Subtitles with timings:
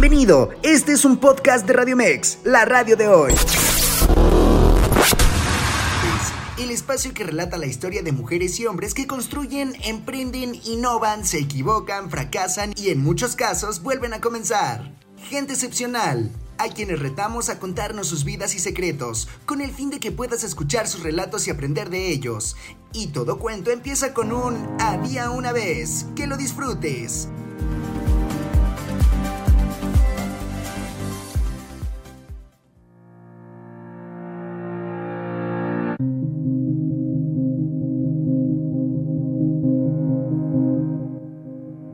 [0.00, 3.32] Bienvenido, este es un podcast de Radio Mex, la radio de hoy.
[6.56, 11.38] El espacio que relata la historia de mujeres y hombres que construyen, emprenden, innovan, se
[11.38, 14.94] equivocan, fracasan y en muchos casos vuelven a comenzar.
[15.16, 19.98] Gente excepcional, a quienes retamos a contarnos sus vidas y secretos, con el fin de
[19.98, 22.54] que puedas escuchar sus relatos y aprender de ellos.
[22.92, 26.06] Y todo cuento empieza con un había una vez.
[26.14, 27.28] Que lo disfrutes.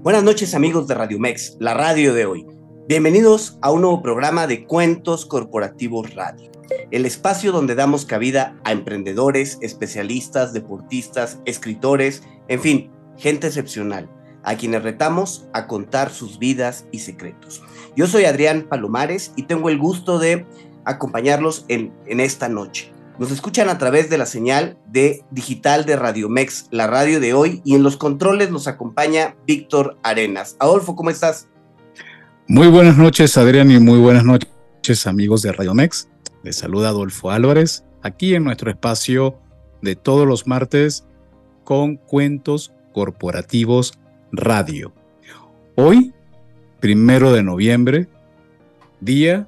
[0.04, 2.46] Buenas noches amigos de Radio Mex, la radio de hoy.
[2.86, 6.52] Bienvenidos a un nuevo programa de Cuentos Corporativos Radio,
[6.90, 14.10] el espacio donde damos cabida a emprendedores, especialistas, deportistas, escritores, en fin, gente excepcional,
[14.42, 17.62] a quienes retamos a contar sus vidas y secretos.
[17.96, 20.44] Yo soy Adrián Palomares y tengo el gusto de
[20.84, 22.93] acompañarlos en, en esta noche.
[23.16, 27.32] Nos escuchan a través de la señal de digital de Radio Mex, la radio de
[27.32, 30.56] hoy, y en los controles nos acompaña Víctor Arenas.
[30.58, 31.46] Adolfo, ¿cómo estás?
[32.48, 36.08] Muy buenas noches, Adrián, y muy buenas noches, amigos de Radio Mex.
[36.42, 39.38] Les saluda Adolfo Álvarez, aquí en nuestro espacio
[39.80, 41.06] de todos los martes
[41.62, 43.96] con Cuentos Corporativos
[44.32, 44.92] Radio.
[45.76, 46.12] Hoy,
[46.80, 48.08] primero de noviembre,
[49.00, 49.46] día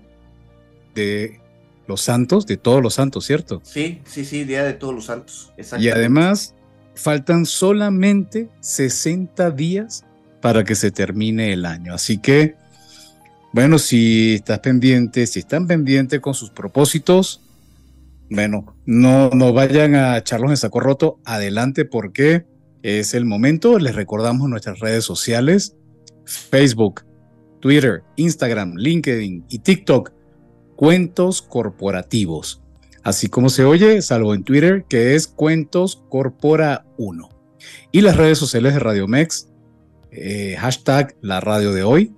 [0.94, 1.40] de
[1.88, 3.60] los santos, de todos los santos, ¿cierto?
[3.64, 5.52] Sí, sí, sí, día de todos los santos.
[5.78, 6.54] Y además,
[6.94, 10.04] faltan solamente 60 días
[10.40, 11.94] para que se termine el año.
[11.94, 12.56] Así que
[13.56, 17.40] bueno, si estás pendiente, si están pendientes con sus propósitos,
[18.28, 22.44] bueno, no, no vayan a echarlos en saco roto, adelante porque
[22.82, 23.78] es el momento.
[23.78, 25.74] Les recordamos nuestras redes sociales,
[26.26, 27.06] Facebook,
[27.60, 30.12] Twitter, Instagram, LinkedIn y TikTok,
[30.76, 32.62] Cuentos Corporativos.
[33.02, 37.28] Así como se oye, salvo en Twitter, que es Cuentos Corpora 1.
[37.92, 39.48] Y las redes sociales de Radio Mex,
[40.10, 42.12] eh, hashtag la radio de hoy,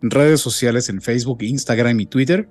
[0.00, 2.48] redes sociales en Facebook, Instagram y Twitter.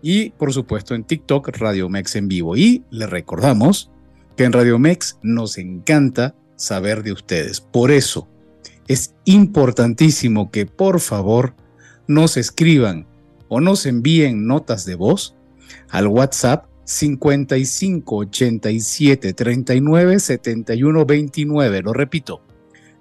[0.00, 2.56] Y por supuesto en TikTok, Radio Mex en vivo.
[2.56, 3.90] Y le recordamos
[4.36, 7.60] que en Radio Mex nos encanta saber de ustedes.
[7.60, 8.28] Por eso
[8.88, 11.54] es importantísimo que por favor
[12.06, 13.06] nos escriban
[13.54, 15.36] o nos envíen notas de voz
[15.90, 21.82] al WhatsApp 55 87 39 71 29.
[21.82, 22.42] Lo repito,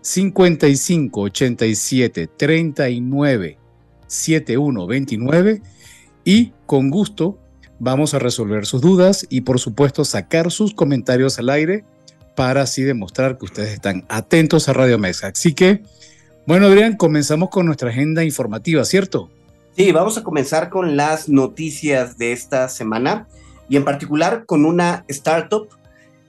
[0.01, 3.57] 55 87 39
[4.05, 5.61] 7129
[6.23, 7.39] y con gusto
[7.79, 11.83] vamos a resolver sus dudas y por supuesto sacar sus comentarios al aire
[12.35, 15.29] para así demostrar que ustedes están atentos a Radio Mesa.
[15.33, 15.81] Así que,
[16.45, 19.31] bueno, Adrián, comenzamos con nuestra agenda informativa, ¿cierto?
[19.75, 23.27] Sí, vamos a comenzar con las noticias de esta semana
[23.69, 25.67] y en particular con una startup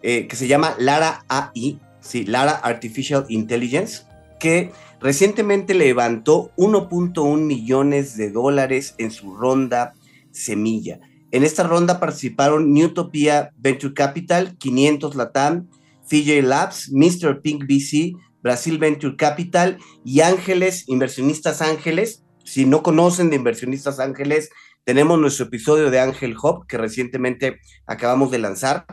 [0.03, 4.03] eh, que se llama Lara AI, sí, Lara Artificial Intelligence,
[4.41, 4.73] que
[5.05, 9.93] Recientemente levantó 1.1 millones de dólares en su ronda
[10.31, 10.99] semilla.
[11.31, 15.69] En esta ronda participaron Newtopia Venture Capital, 500 Latam,
[16.07, 17.43] Fiji Labs, Mr.
[17.43, 22.24] Pink VC, Brasil Venture Capital y Ángeles, Inversionistas Ángeles.
[22.45, 24.51] Si no conocen de Inversionistas Ángeles,
[24.85, 28.87] tenemos nuestro episodio de Ángel Hop que recientemente acabamos de lanzar.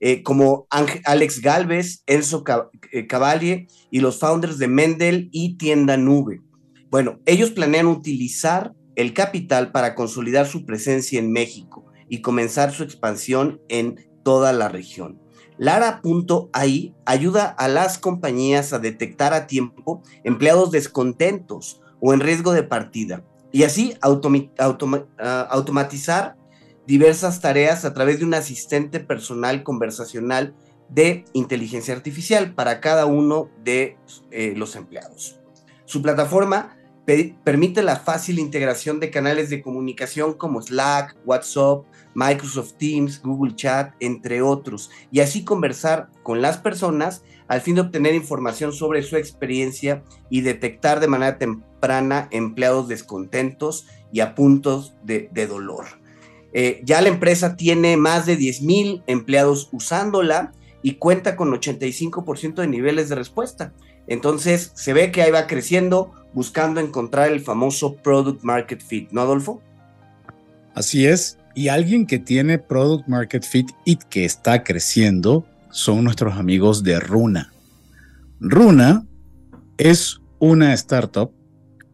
[0.00, 2.44] Eh, como Alex Galvez, Enzo
[2.92, 6.40] eh, Cavalier y los founders de Mendel y Tienda Nube.
[6.88, 12.84] Bueno, ellos planean utilizar el capital para consolidar su presencia en México y comenzar su
[12.84, 15.20] expansión en toda la región.
[15.56, 22.62] Lara.ai ayuda a las compañías a detectar a tiempo empleados descontentos o en riesgo de
[22.62, 26.36] partida y así ah, automatizar
[26.86, 30.54] diversas tareas a través de un asistente personal conversacional
[30.88, 33.96] de inteligencia artificial para cada uno de
[34.30, 35.38] eh, los empleados.
[35.84, 36.78] Su plataforma
[37.42, 41.84] permite la fácil integración de canales de comunicación como Slack, WhatsApp,
[42.14, 47.80] Microsoft Teams, Google Chat, entre otros, y así conversar con las personas al fin de
[47.80, 54.94] obtener información sobre su experiencia y detectar de manera temprana empleados descontentos y a puntos
[55.02, 55.86] de dolor.
[56.52, 60.52] Eh, ya la empresa tiene más de 10 mil empleados usándola
[60.82, 63.72] y cuenta con 85% de niveles de respuesta.
[64.06, 69.22] Entonces se ve que ahí va creciendo buscando encontrar el famoso product market fit, ¿no,
[69.22, 69.60] Adolfo?
[70.74, 71.38] Así es.
[71.54, 75.44] Y alguien que tiene product market fit y que está creciendo
[75.78, 77.52] son nuestros amigos de Runa.
[78.40, 79.06] Runa
[79.76, 81.30] es una startup,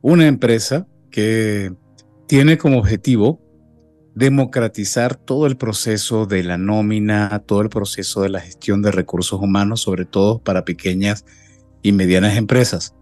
[0.01, 1.73] una empresa que
[2.27, 3.41] tiene como objetivo
[4.15, 9.39] democratizar todo el proceso de la nómina, todo el proceso de la gestión de recursos
[9.41, 11.27] humanos, sobre todo para pequeñas
[11.83, 12.95] y medianas empresas.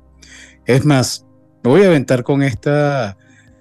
[0.66, 1.26] Es más,
[1.62, 3.16] me voy a aventar con esta,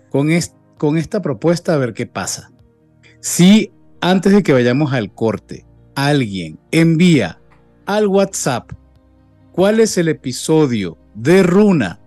[0.10, 2.52] con, esta propuesta a ver qué pasa.
[3.20, 3.72] Si
[4.02, 5.68] antes de que vayamos al corte,
[6.08, 7.40] alguien envía
[7.86, 8.72] al WhatsApp
[9.52, 12.00] cuál es el episodio de Runa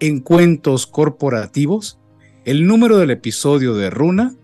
[0.00, 1.98] en cuentos corporativos,
[2.44, 4.34] el número del episodio de Runa,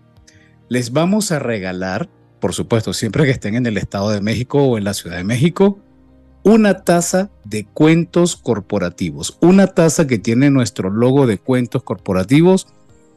[0.69, 2.09] les vamos a regalar,
[2.41, 5.25] por supuesto, siempre que estén en el Estado de México o en la Ciudad de
[5.25, 5.79] México,
[6.43, 12.67] una taza de cuentos corporativos, una taza que tiene nuestro logo de cuentos corporativos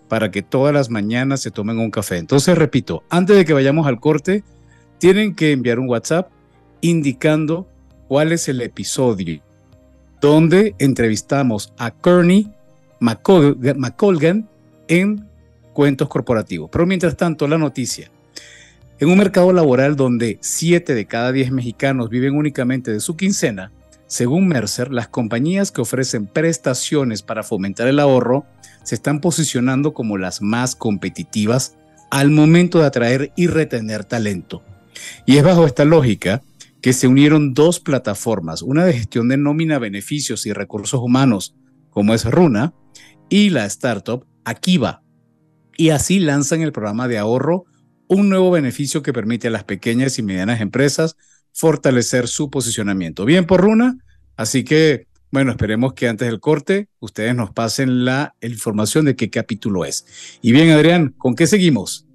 [0.07, 2.17] para que todas las mañanas se tomen un café.
[2.17, 4.43] Entonces, repito, antes de que vayamos al corte,
[4.97, 6.29] tienen que enviar un WhatsApp
[6.81, 7.67] indicando
[8.07, 9.41] cuál es el episodio
[10.21, 12.51] donde entrevistamos a Kearney
[12.99, 14.49] McColgan
[14.87, 15.29] en
[15.73, 16.69] cuentos corporativos.
[16.71, 18.09] Pero mientras tanto, la noticia.
[18.99, 23.71] En un mercado laboral donde 7 de cada 10 mexicanos viven únicamente de su quincena,
[24.07, 28.45] según Mercer, las compañías que ofrecen prestaciones para fomentar el ahorro
[28.83, 31.75] se están posicionando como las más competitivas
[32.09, 34.63] al momento de atraer y retener talento.
[35.25, 36.41] Y es bajo esta lógica
[36.81, 41.55] que se unieron dos plataformas, una de gestión de nómina, beneficios y recursos humanos,
[41.89, 42.73] como es Runa,
[43.29, 45.03] y la startup Akiva.
[45.75, 47.65] Y así lanzan el programa de ahorro
[48.07, 51.17] un nuevo beneficio que permite a las pequeñas y medianas empresas
[51.53, 53.25] fortalecer su posicionamiento.
[53.25, 53.97] Bien por Runa,
[54.37, 59.29] así que, bueno, esperemos que antes del corte ustedes nos pasen la información de qué
[59.29, 60.05] capítulo es.
[60.41, 62.06] Y bien, Adrián, ¿con qué seguimos?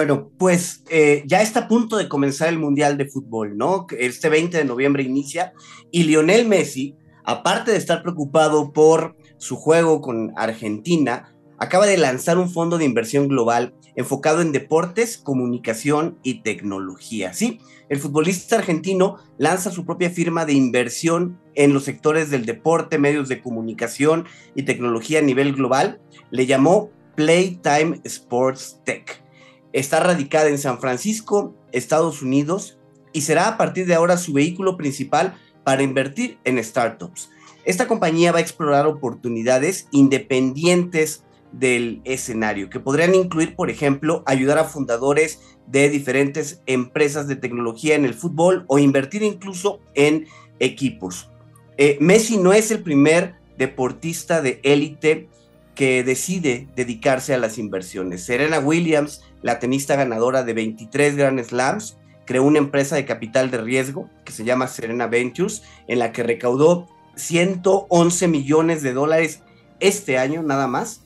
[0.00, 3.86] Bueno, pues eh, ya está a punto de comenzar el Mundial de Fútbol, ¿no?
[3.98, 5.52] Este 20 de noviembre inicia
[5.90, 12.38] y Lionel Messi, aparte de estar preocupado por su juego con Argentina, acaba de lanzar
[12.38, 17.34] un fondo de inversión global enfocado en deportes, comunicación y tecnología.
[17.34, 17.60] Sí,
[17.90, 23.28] el futbolista argentino lanza su propia firma de inversión en los sectores del deporte, medios
[23.28, 24.24] de comunicación
[24.54, 26.00] y tecnología a nivel global.
[26.30, 29.19] Le llamó Playtime Sports Tech.
[29.72, 32.78] Está radicada en San Francisco, Estados Unidos,
[33.12, 37.30] y será a partir de ahora su vehículo principal para invertir en startups.
[37.64, 44.58] Esta compañía va a explorar oportunidades independientes del escenario, que podrían incluir, por ejemplo, ayudar
[44.58, 50.26] a fundadores de diferentes empresas de tecnología en el fútbol o invertir incluso en
[50.58, 51.30] equipos.
[51.76, 55.28] Eh, Messi no es el primer deportista de élite
[55.74, 58.24] que decide dedicarse a las inversiones.
[58.24, 61.96] Serena Williams, la tenista ganadora de 23 Grand Slams,
[62.26, 66.22] creó una empresa de capital de riesgo que se llama Serena Ventures, en la que
[66.22, 69.42] recaudó 111 millones de dólares
[69.80, 71.02] este año nada más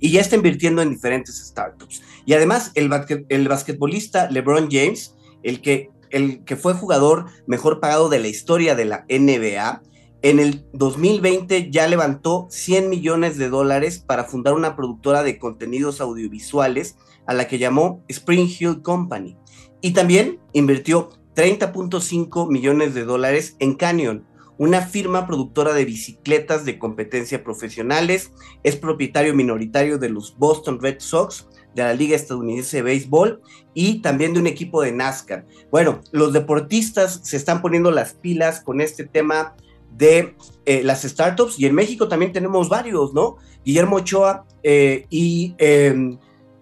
[0.00, 2.02] y ya está invirtiendo en diferentes startups.
[2.24, 2.90] Y además, el,
[3.28, 8.74] el basquetbolista LeBron James, el que, el que fue jugador mejor pagado de la historia
[8.74, 9.82] de la NBA,
[10.22, 16.00] en el 2020 ya levantó 100 millones de dólares para fundar una productora de contenidos
[16.00, 16.96] audiovisuales
[17.26, 19.36] a la que llamó Spring Hill Company.
[19.80, 24.26] Y también invirtió 30.5 millones de dólares en Canyon,
[24.58, 28.32] una firma productora de bicicletas de competencia profesionales,
[28.62, 33.40] es propietario minoritario de los Boston Red Sox, de la Liga Estadounidense de Béisbol
[33.72, 35.46] y también de un equipo de NASCAR.
[35.70, 39.54] Bueno, los deportistas se están poniendo las pilas con este tema
[39.96, 40.34] de
[40.66, 43.36] eh, las startups y en México también tenemos varios, ¿no?
[43.64, 46.18] Guillermo Ochoa eh, y, em,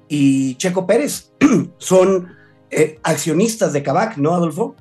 [0.09, 1.33] y Checo Pérez
[1.79, 2.29] son
[2.71, 4.75] eh, accionistas de Cabac, ¿no, Adolfo?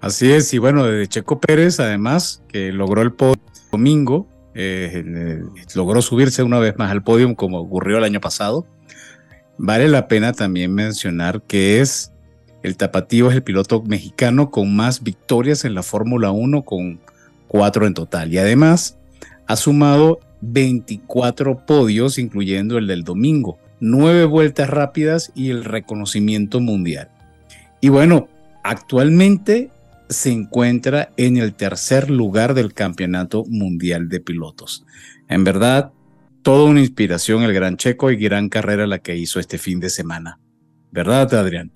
[0.00, 3.40] Así es, y bueno, de Checo Pérez, además, que logró el podio
[3.72, 4.26] domingo,
[5.74, 8.66] logró subirse una vez más al podio como ocurrió el año pasado.
[9.56, 12.12] Vale la pena también mencionar que es
[12.64, 16.98] el Tapatío es el piloto mexicano con más victorias en la Fórmula 1, con
[17.48, 18.32] cuatro en total.
[18.32, 18.98] Y además
[19.46, 27.10] ha sumado 24 podios, incluyendo el del domingo, nueve vueltas rápidas y el reconocimiento mundial.
[27.80, 28.28] Y bueno,
[28.62, 29.70] actualmente
[30.08, 34.84] se encuentra en el tercer lugar del Campeonato Mundial de Pilotos.
[35.28, 35.92] En verdad,
[36.42, 39.90] toda una inspiración el gran checo y gran carrera la que hizo este fin de
[39.90, 40.38] semana.
[40.92, 41.72] ¿Verdad, Adrián?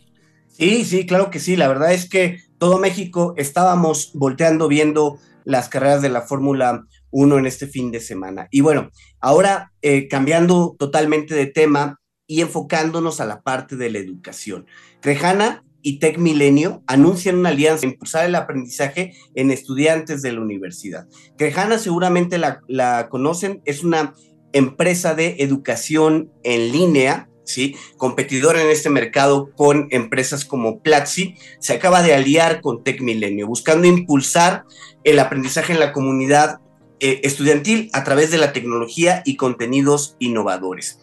[0.49, 1.57] Sí, sí, claro que sí.
[1.57, 7.39] La verdad es que todo México estábamos volteando viendo las carreras de la Fórmula 1
[7.39, 8.49] en este fin de semana.
[8.51, 13.99] Y bueno, ahora eh, cambiando totalmente de tema y enfocándonos a la parte de la
[13.99, 14.67] educación.
[15.01, 20.43] Rejana y Tech Milenio anuncian una alianza para impulsar el aprendizaje en estudiantes de la
[20.43, 21.09] universidad.
[21.39, 24.13] Crejana seguramente la, conocen, es una
[24.53, 27.77] empresa de educación en línea, ¿sí?
[27.97, 33.47] competidora en este mercado con empresas como Platzi, se acaba de aliar con Tech Milenio,
[33.47, 34.65] buscando impulsar
[35.05, 36.61] el aprendizaje en la comunidad
[37.01, 41.01] eh, estudiantil a través de la tecnología y contenidos innovadores.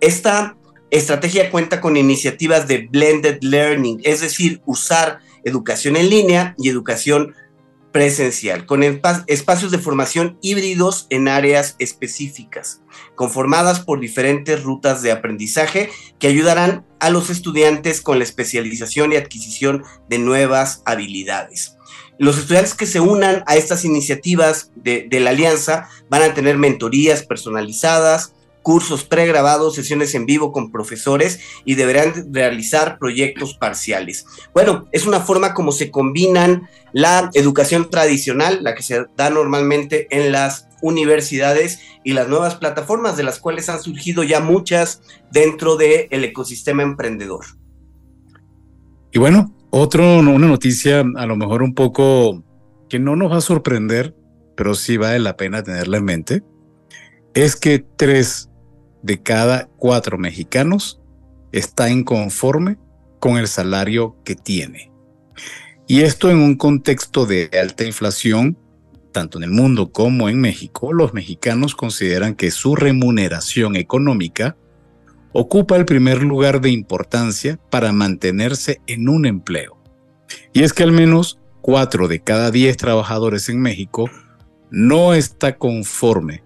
[0.00, 0.56] Esta
[0.90, 7.34] estrategia cuenta con iniciativas de blended learning, es decir, usar educación en línea y educación
[7.92, 12.82] presencial, con espacios de formación híbridos en áreas específicas,
[13.14, 19.16] conformadas por diferentes rutas de aprendizaje que ayudarán a los estudiantes con la especialización y
[19.16, 21.76] adquisición de nuevas habilidades.
[22.18, 27.22] Los estudiantes que se unan a estas iniciativas de, la alianza van a tener mentorías
[27.22, 28.34] personalizadas,
[28.68, 34.26] cursos pregrabados, sesiones en vivo con profesores y deberán realizar proyectos parciales.
[34.52, 40.06] Bueno, es una forma como se combinan la educación tradicional, la que se da normalmente
[40.10, 45.00] en las universidades y las nuevas plataformas de las cuales han surgido ya muchas
[45.32, 47.46] dentro del ecosistema emprendedor.
[49.12, 52.44] Y bueno, otro, una noticia a lo mejor un poco
[52.90, 54.14] que no nos va a sorprender,
[54.58, 56.42] pero sí vale la pena tenerla en mente,
[57.32, 58.48] es que tres
[59.02, 61.00] de cada cuatro mexicanos
[61.52, 62.78] está inconforme
[63.18, 64.92] con el salario que tiene.
[65.86, 68.58] Y esto en un contexto de alta inflación,
[69.12, 74.56] tanto en el mundo como en México, los mexicanos consideran que su remuneración económica
[75.32, 79.78] ocupa el primer lugar de importancia para mantenerse en un empleo.
[80.52, 84.10] Y es que al menos cuatro de cada diez trabajadores en México
[84.70, 86.42] no está conforme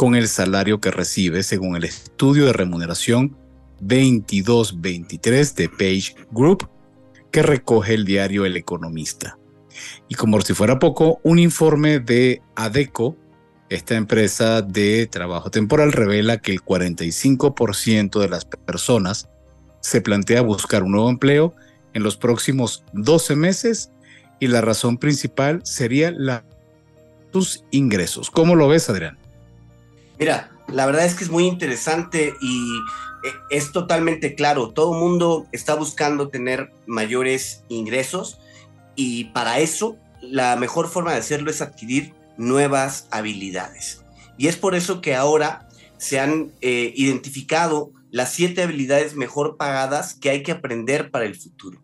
[0.00, 3.36] con el salario que recibe según el estudio de remuneración
[3.80, 6.66] 2223 de Page Group
[7.30, 9.36] que recoge el diario El Economista.
[10.08, 13.14] Y como si fuera poco, un informe de ADECO,
[13.68, 19.28] esta empresa de trabajo temporal, revela que el 45% de las personas
[19.82, 21.54] se plantea buscar un nuevo empleo
[21.92, 23.92] en los próximos 12 meses
[24.38, 26.42] y la razón principal sería
[27.34, 28.30] sus ingresos.
[28.30, 29.20] ¿Cómo lo ves, Adrián?
[30.20, 32.78] Mira, la verdad es que es muy interesante y
[33.24, 34.70] eh, es totalmente claro.
[34.70, 38.38] Todo el mundo está buscando tener mayores ingresos
[38.94, 44.04] y para eso la mejor forma de hacerlo es adquirir nuevas habilidades.
[44.36, 50.12] Y es por eso que ahora se han eh, identificado las siete habilidades mejor pagadas
[50.12, 51.82] que hay que aprender para el futuro.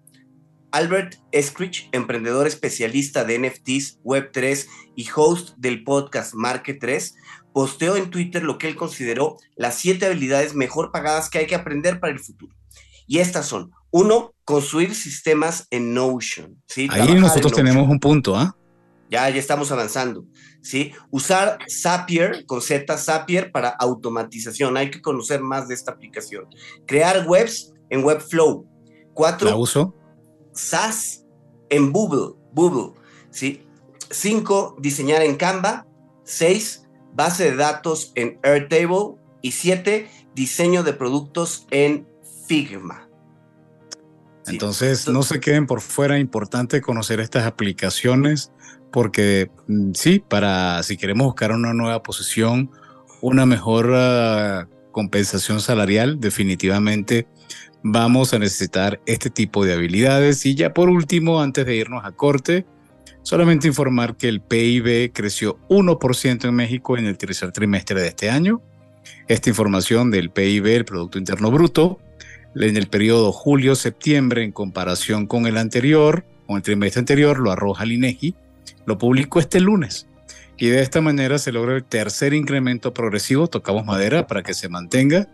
[0.73, 7.15] Albert Eskrich, emprendedor especialista de NFTs, Web3 y host del podcast Market 3,
[7.57, 11.55] posteó en Twitter lo que él consideró las siete habilidades mejor pagadas que hay que
[11.55, 12.55] aprender para el futuro.
[13.07, 16.63] Y estas son, uno, construir sistemas en Notion.
[16.67, 16.87] ¿sí?
[16.91, 18.55] Ahí nosotros tenemos un punto, ¿ah?
[19.11, 20.27] Ya, ya estamos avanzando.
[20.61, 20.93] ¿sí?
[21.11, 24.77] Usar Zapier, con Z Zapier, para automatización.
[24.77, 26.45] Hay que conocer más de esta aplicación.
[26.87, 28.69] Crear webs en Webflow.
[29.15, 29.49] Cuatro.
[29.49, 29.95] La uso.
[30.53, 31.25] SaaS
[31.71, 32.35] en Google.
[32.53, 33.01] Google.
[33.31, 33.63] ¿sí?
[34.11, 35.87] Cinco, diseñar en Canva.
[36.23, 36.86] Seis,
[37.17, 42.07] base de datos en Airtable y siete, diseño de productos en
[42.47, 43.09] Figma.
[44.47, 48.53] Entonces, no se queden por fuera, importante conocer estas aplicaciones
[48.93, 52.71] porque mm, sí, para si queremos buscar una nueva posición,
[53.21, 57.27] una mejor ah, compensación salarial, definitivamente
[57.83, 60.47] vamos a necesitar este tipo de habilidades.
[60.47, 62.67] Y ya por último, antes de irnos a corte,
[63.27, 68.31] Solamente informar que el PIB creció 1% en México en el tercer trimestre de este
[68.31, 68.63] año.
[69.27, 71.99] Esta información del PIB, el Producto Interno Bruto,
[72.55, 77.83] en el periodo julio-septiembre en comparación con el anterior, con el trimestre anterior, lo arroja
[77.83, 78.37] el INEGI,
[78.85, 80.07] lo publicó este lunes.
[80.57, 84.69] Y de esta manera se logra el tercer incremento progresivo, tocamos madera para que se
[84.69, 85.27] mantenga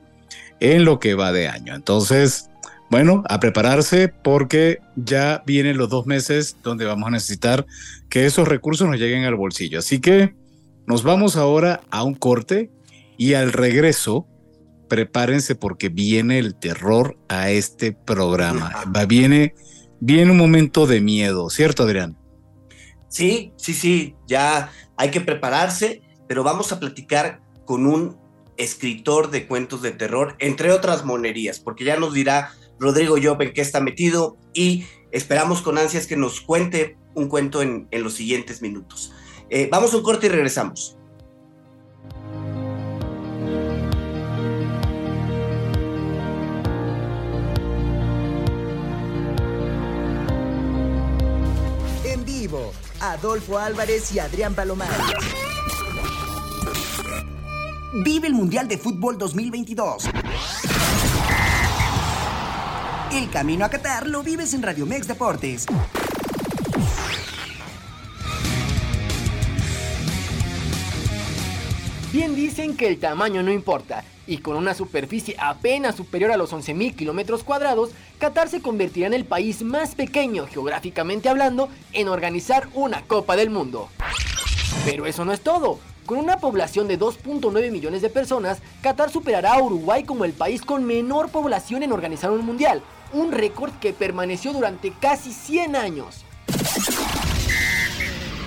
[0.61, 1.75] en lo que va de año.
[1.75, 2.49] Entonces,
[2.93, 7.65] bueno, a prepararse porque ya vienen los dos meses donde vamos a necesitar
[8.11, 9.79] que esos recursos nos lleguen al bolsillo.
[9.79, 10.35] Así que
[10.87, 12.71] nos vamos ahora a un corte
[13.17, 14.27] y al regreso
[14.91, 18.71] prepárense porque viene el terror a este programa.
[18.95, 19.55] Va, viene,
[19.99, 22.19] viene un momento de miedo, ¿cierto, Adrián?
[23.09, 28.19] Sí, sí, sí, ya hay que prepararse, pero vamos a platicar con un
[28.59, 33.61] escritor de cuentos de terror, entre otras monerías, porque ya nos dirá Rodrigo en qué
[33.61, 39.13] está metido y esperamos con ansias que nos cuente un cuento en, los siguientes minutos.
[39.51, 40.97] Eh, vamos a un corte y regresamos.
[52.05, 54.91] En vivo, Adolfo Álvarez y Adrián Palomar.
[58.05, 60.09] Vive el Mundial de Fútbol 2022.
[63.15, 65.67] El camino a Qatar lo vives en Radio Mex Deportes.
[72.11, 76.55] Bien dicen que el tamaño no importa, y con una superficie apenas superior a los
[76.55, 82.69] 11.000 kilómetros cuadrados, Qatar se convertirá en el país más pequeño, geográficamente hablando, en organizar
[82.73, 83.91] una Copa del Mundo.
[84.87, 85.81] Pero eso no es todo.
[86.07, 90.63] Con una población de 2.9 millones de personas, Qatar superará a Uruguay como el país
[90.63, 96.25] con menor población en organizar un mundial, un récord que permaneció durante casi 100 años.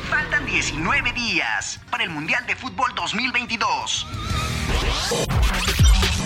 [0.10, 4.08] Faltan 19 días para el Mundial de Fútbol 2022.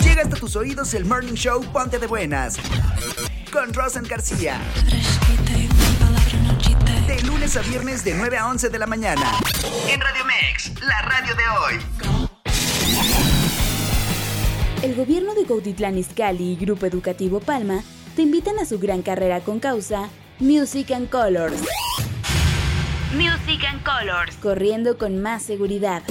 [0.02, 2.58] Llega hasta tus oídos el Morning Show Ponte de Buenas
[3.52, 4.60] con Rosan García.
[7.06, 9.32] De lunes a viernes de 9 a 11 de la mañana.
[9.88, 11.74] En Radio Mex, la radio de hoy.
[14.82, 17.82] El gobierno de Cuautitlán Izcalli y Grupo Educativo Palma
[18.16, 21.60] te invitan a su gran carrera con causa Music and Colors.
[23.14, 24.36] Music and Colors.
[24.36, 26.02] Corriendo con más seguridad.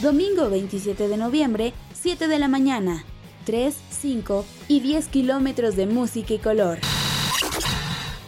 [0.00, 3.04] Domingo 27 de noviembre, 7 de la mañana.
[3.44, 6.78] 3, 5 y 10 kilómetros de música y color.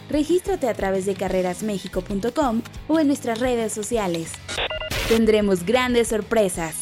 [0.09, 4.31] Regístrate a través de carrerasmexico.com o en nuestras redes sociales.
[5.07, 6.75] Tendremos grandes sorpresas.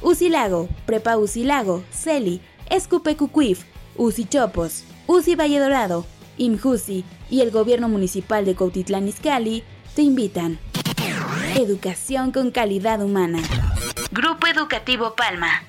[0.00, 3.64] Usilago, Prepa Usilago, Celi, Escupe Cucuif,
[3.96, 4.24] Usi
[5.06, 6.06] Usi Valle Dorado,
[6.38, 10.58] IMJUSI y el Gobierno Municipal de Cuautitlán Izcalli te invitan.
[11.56, 13.42] Educación con calidad humana.
[14.10, 15.64] Grupo Educativo Palma.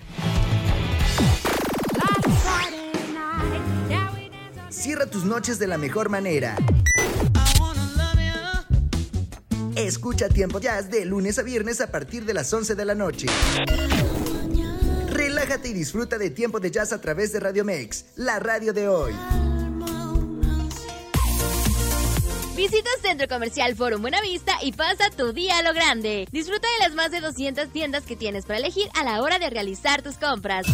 [4.69, 6.55] Cierra tus noches de la mejor manera.
[9.75, 13.27] Escucha Tiempo Jazz de lunes a viernes a partir de las 11 de la noche.
[15.43, 18.87] Relájate y disfruta de Tiempo de Jazz a través de Radio Mex, la radio de
[18.87, 19.13] hoy.
[22.55, 26.29] Visita Centro Comercial Forum Buenavista y pasa tu día a lo grande.
[26.31, 29.50] Disfruta de las más de 200 tiendas que tienes para elegir a la hora de
[29.50, 30.65] realizar tus compras.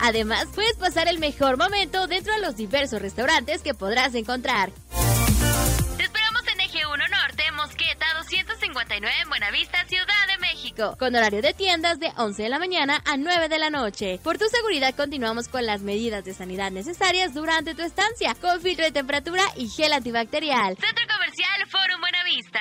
[0.00, 4.72] Además, puedes pasar el mejor momento dentro de los diversos restaurantes que podrás encontrar.
[8.74, 13.00] 259 en Buenavista, Ciudad de México, con horario de tiendas de 11 de la mañana
[13.04, 14.18] a 9 de la noche.
[14.22, 18.84] Por tu seguridad continuamos con las medidas de sanidad necesarias durante tu estancia, con filtro
[18.84, 20.76] de temperatura y gel antibacterial.
[20.76, 22.60] Centro Comercial Forum Buenavista.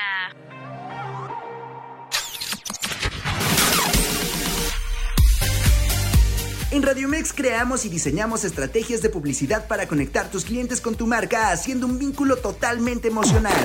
[6.69, 11.07] En Radio Mex creamos y diseñamos estrategias de publicidad para conectar tus clientes con tu
[11.07, 13.63] marca, haciendo un vínculo totalmente emocional.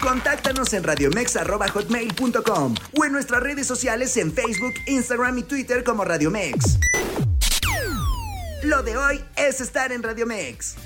[0.00, 6.30] Contáctanos en radiomex.hotmail.com o en nuestras redes sociales en Facebook, Instagram y Twitter como Radio
[6.30, 6.78] Mex.
[8.62, 10.76] Lo de hoy es estar en Radio Mex.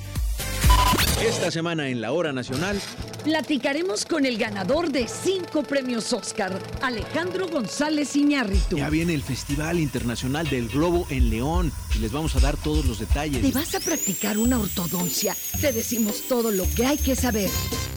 [1.23, 2.81] Esta semana en la Hora Nacional
[3.25, 8.77] Platicaremos con el ganador de cinco premios Oscar, Alejandro González Iñárritu.
[8.77, 12.85] ya viene el Festival Internacional del Globo en León y les vamos a dar todos
[12.85, 13.41] los detalles.
[13.41, 15.35] ¿Te vas a practicar una ortodoncia?
[15.59, 17.49] Te decimos todo lo que hay que saber.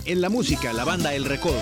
[0.05, 1.59] En la música, la banda El Recodo,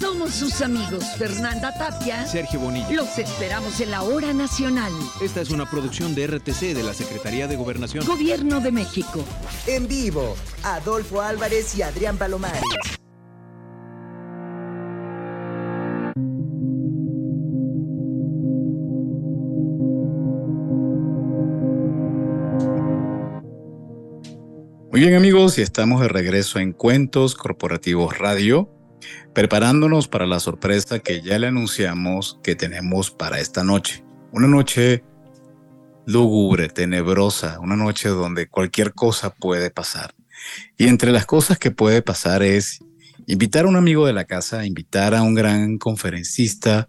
[0.00, 2.26] Somos sus amigos Fernanda Tapia.
[2.26, 2.90] Sergio Bonilla.
[2.92, 4.92] Los esperamos en la hora nacional.
[5.20, 8.06] Esta es una producción de RTC de la Secretaría de Gobernación.
[8.06, 9.24] Gobierno de México.
[9.66, 12.62] En vivo, Adolfo Álvarez y Adrián Palomares.
[24.90, 28.77] Muy bien amigos, y estamos de regreso en Cuentos Corporativos Radio,
[29.34, 34.04] preparándonos para la sorpresa que ya le anunciamos que tenemos para esta noche.
[34.32, 35.04] Una noche
[36.06, 40.14] lúgubre, tenebrosa, una noche donde cualquier cosa puede pasar.
[40.76, 42.80] Y entre las cosas que puede pasar es
[43.26, 46.86] invitar a un amigo de la casa, invitar a un gran conferencista,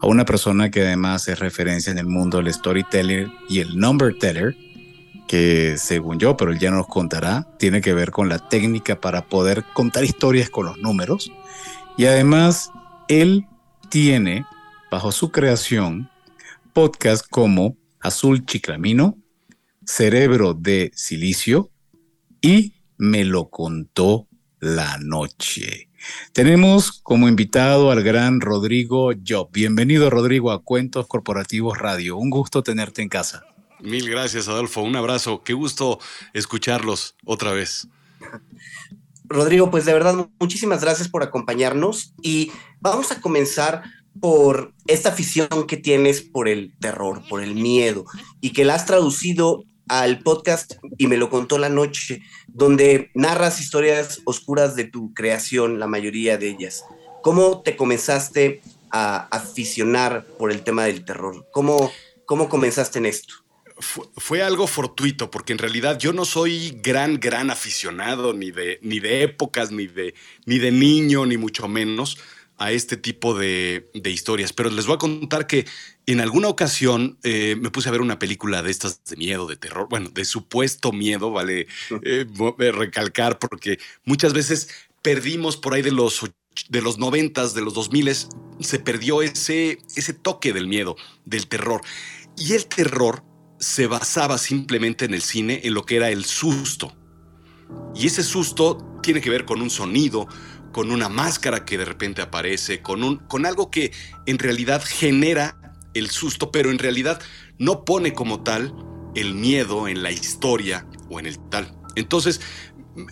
[0.00, 4.16] a una persona que además es referencia en el mundo del storyteller y el number
[4.18, 4.56] teller,
[5.32, 9.24] que según yo, pero él ya nos contará, tiene que ver con la técnica para
[9.24, 11.32] poder contar historias con los números.
[11.96, 12.70] Y además,
[13.08, 13.46] él
[13.88, 14.44] tiene,
[14.90, 16.10] bajo su creación,
[16.74, 19.16] podcasts como Azul Chiclamino,
[19.86, 21.70] Cerebro de Silicio
[22.42, 24.28] y Me lo contó
[24.60, 25.88] la noche.
[26.34, 29.48] Tenemos como invitado al gran Rodrigo Job.
[29.50, 32.18] Bienvenido, Rodrigo, a Cuentos Corporativos Radio.
[32.18, 33.44] Un gusto tenerte en casa.
[33.82, 34.80] Mil gracias, Adolfo.
[34.82, 35.42] Un abrazo.
[35.42, 35.98] Qué gusto
[36.32, 37.88] escucharlos otra vez.
[39.24, 43.82] Rodrigo, pues de verdad, muchísimas gracias por acompañarnos y vamos a comenzar
[44.20, 48.04] por esta afición que tienes por el terror, por el miedo,
[48.40, 53.60] y que la has traducido al podcast y me lo contó la noche, donde narras
[53.60, 56.84] historias oscuras de tu creación, la mayoría de ellas.
[57.22, 61.46] ¿Cómo te comenzaste a aficionar por el tema del terror?
[61.52, 61.90] ¿Cómo,
[62.26, 63.41] cómo comenzaste en esto?
[63.82, 69.00] Fue, algo fortuito, porque en realidad yo no soy gran, gran aficionado ni de, ni
[69.00, 70.14] de épocas, ni de,
[70.46, 72.18] ni de niño, ni mucho menos
[72.58, 74.52] a este tipo de, historias.
[74.52, 75.66] Pero les voy a contar que
[76.06, 79.56] en alguna ocasión eh, me puse a ver una película de estas de miedo, de
[79.56, 81.66] terror, bueno, de supuesto miedo, vale
[82.04, 82.26] eh,
[82.72, 84.68] recalcar, porque muchas veces
[85.02, 86.22] perdimos por ahí de los
[86.68, 88.28] de los noventas, de los dos miles,
[88.60, 91.80] se perdió ese, ese toque del miedo, del terror.
[92.36, 93.24] Y el terror
[93.62, 96.92] se basaba simplemente en el cine, en lo que era el susto.
[97.94, 100.26] Y ese susto tiene que ver con un sonido,
[100.72, 103.92] con una máscara que de repente aparece, con, un, con algo que
[104.26, 107.22] en realidad genera el susto, pero en realidad
[107.58, 108.74] no pone como tal
[109.14, 111.72] el miedo en la historia o en el tal.
[111.94, 112.40] Entonces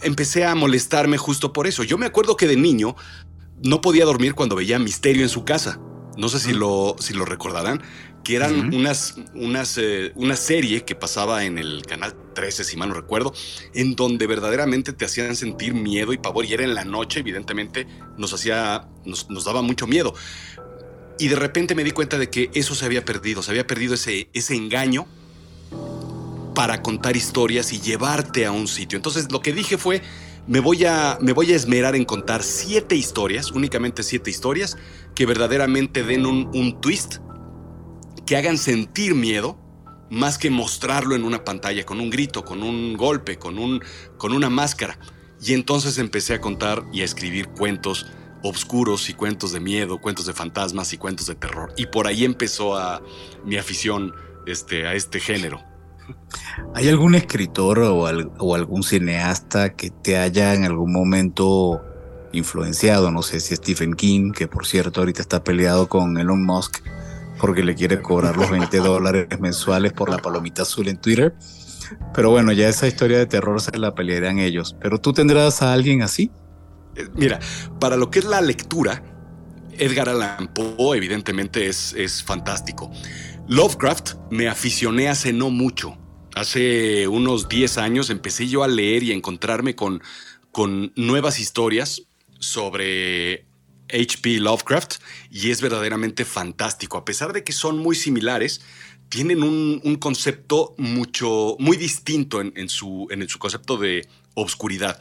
[0.02, 1.84] empecé a molestarme justo por eso.
[1.84, 2.96] Yo me acuerdo que de niño
[3.62, 5.78] no podía dormir cuando veía Misterio en su casa.
[6.16, 7.82] No sé si lo, si lo recordarán,
[8.24, 12.90] que eran unas, unas, eh, una serie que pasaba en el canal 13, si mal
[12.90, 13.32] no recuerdo,
[13.74, 16.44] en donde verdaderamente te hacían sentir miedo y pavor.
[16.44, 20.14] Y era en la noche, evidentemente, nos hacía, nos, nos daba mucho miedo.
[21.18, 23.94] Y de repente me di cuenta de que eso se había perdido, se había perdido
[23.94, 25.06] ese, ese engaño
[26.54, 28.96] para contar historias y llevarte a un sitio.
[28.96, 30.02] Entonces lo que dije fue,
[30.46, 34.76] me voy a, me voy a esmerar en contar siete historias, únicamente siete historias,
[35.14, 37.18] que verdaderamente den un, un twist,
[38.30, 39.58] que hagan sentir miedo,
[40.08, 43.82] más que mostrarlo en una pantalla con un grito, con un golpe, con, un,
[44.18, 45.00] con una máscara.
[45.42, 48.06] Y entonces empecé a contar y a escribir cuentos
[48.44, 51.72] oscuros y cuentos de miedo, cuentos de fantasmas y cuentos de terror.
[51.76, 53.02] Y por ahí empezó a,
[53.44, 54.12] mi afición
[54.46, 55.60] este, a este género.
[56.76, 58.06] ¿Hay algún escritor o,
[58.54, 61.82] algún cineasta que te haya en algún momento
[62.30, 63.10] influenciado?
[63.10, 66.78] No sé si Stephen King, que por cierto ahorita está peleado con Elon Musk
[67.40, 71.34] porque le quiere cobrar los 20 dólares mensuales por la palomita azul en Twitter.
[72.14, 74.76] Pero bueno, ya esa historia de terror se la pelearán ellos.
[74.80, 76.30] ¿Pero tú tendrás a alguien así?
[76.96, 77.40] Eh, mira,
[77.80, 79.02] para lo que es la lectura,
[79.72, 82.90] Edgar Allan Poe evidentemente es, es fantástico.
[83.48, 85.96] Lovecraft me aficioné hace no mucho.
[86.36, 90.00] Hace unos 10 años empecé yo a leer y a encontrarme con,
[90.52, 92.02] con nuevas historias
[92.38, 93.49] sobre
[93.92, 94.38] H.P.
[94.38, 94.94] Lovecraft
[95.30, 96.96] y es verdaderamente fantástico.
[96.96, 98.60] A pesar de que son muy similares,
[99.08, 105.00] tienen un, concepto mucho, muy distinto en, su, en su concepto de obscuridad.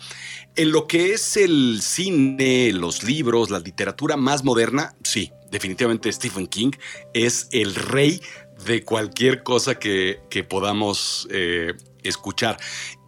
[0.56, 6.48] En lo que es el cine, los libros, la literatura más moderna, sí, definitivamente Stephen
[6.48, 6.72] King
[7.14, 8.22] es el rey
[8.66, 11.74] de cualquier cosa que, podamos eh,
[12.04, 12.58] escuchar.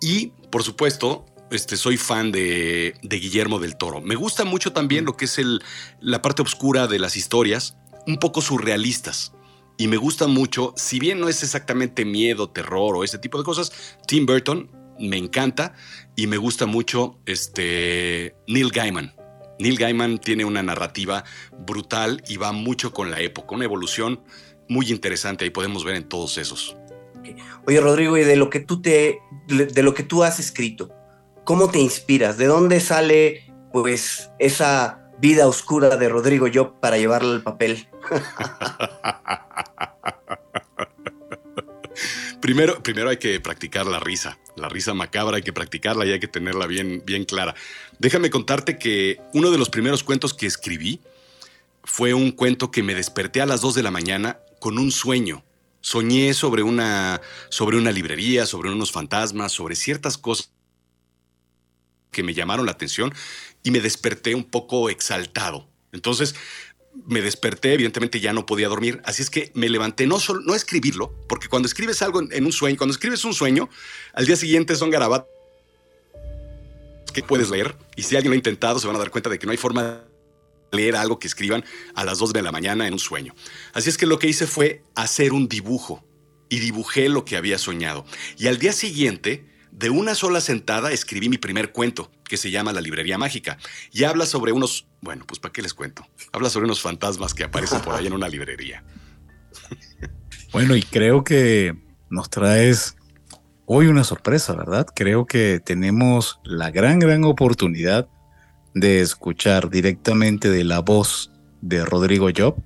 [0.01, 4.01] Y, por supuesto, este, soy fan de, Guillermo del Toro.
[4.01, 5.61] Me gusta mucho también lo que es el,
[5.99, 9.33] la parte oscura de las historias, un poco surrealistas.
[9.77, 13.43] Y me gusta mucho, si bien no es exactamente miedo, terror o ese tipo de
[13.43, 15.73] cosas, Tim Burton me encanta
[16.15, 19.15] y me gusta mucho este, Neil Gaiman.
[19.59, 21.23] Neil Gaiman tiene una narrativa
[21.65, 24.21] brutal y va mucho con la época, una evolución
[24.69, 25.45] muy interesante.
[25.45, 26.77] Ahí podemos ver en todos esos.
[27.67, 30.91] Oye, Rodrigo, y de lo que tú te, de lo que tú has escrito,
[31.43, 32.37] ¿cómo te inspiras?
[32.37, 37.87] ¿De dónde sale, pues, esa vida oscura de Rodrigo yo para llevarle al papel?
[42.41, 44.37] primero, primero hay que practicar la risa.
[44.55, 47.55] La risa macabra hay que practicarla y hay que tenerla bien, bien clara.
[47.99, 50.99] Déjame contarte que uno de los primeros cuentos que escribí
[51.83, 55.43] fue un cuento que me desperté a las 2 de la mañana con un sueño.
[55.83, 60.51] Soñé sobre una, sobre una librería, sobre unos fantasmas, sobre ciertas cosas
[62.11, 63.13] que me llamaron la atención
[63.63, 65.67] y me desperté un poco exaltado.
[65.91, 66.35] Entonces,
[67.05, 70.55] me desperté, evidentemente ya no podía dormir, así es que me levanté, no solo, no
[70.55, 73.69] escribirlo, porque cuando escribes algo en, un sueño, cuando escribes un sueño,
[74.13, 75.29] al día siguiente son garabatos
[77.13, 79.39] que puedes leer, y si alguien lo ha intentado se van a dar cuenta de
[79.39, 80.03] que no hay forma
[80.71, 81.63] leer algo que escriban
[81.95, 83.35] a las 2 de la mañana en un sueño.
[83.73, 86.03] Así es que lo que hice fue hacer un dibujo
[86.49, 88.05] y dibujé lo que había soñado.
[88.37, 92.73] Y al día siguiente, de una sola sentada, escribí mi primer cuento, que se llama
[92.73, 93.57] La Librería Mágica.
[93.91, 96.05] Y habla sobre unos, bueno, pues ¿para qué les cuento?
[96.31, 98.83] Habla sobre unos fantasmas que aparecen por ahí en una librería.
[100.53, 101.77] Bueno, y creo que
[102.09, 102.97] nos traes
[103.65, 104.85] hoy una sorpresa, ¿verdad?
[104.93, 108.09] Creo que tenemos la gran, gran oportunidad
[108.73, 111.31] de escuchar directamente de la voz
[111.61, 112.61] de Rodrigo Job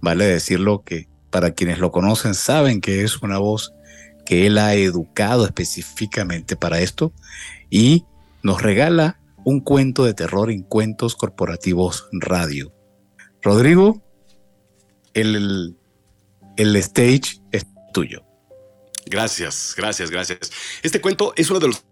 [0.00, 3.72] Vale decirlo que para quienes lo conocen saben que es una voz
[4.26, 7.12] que él ha educado específicamente para esto
[7.70, 8.04] y
[8.42, 12.74] nos regala un cuento de terror en Cuentos Corporativos Radio.
[13.40, 14.02] Rodrigo,
[15.14, 15.76] el,
[16.56, 18.24] el stage es tuyo.
[19.06, 20.50] Gracias, gracias, gracias.
[20.82, 21.84] Este cuento es uno de los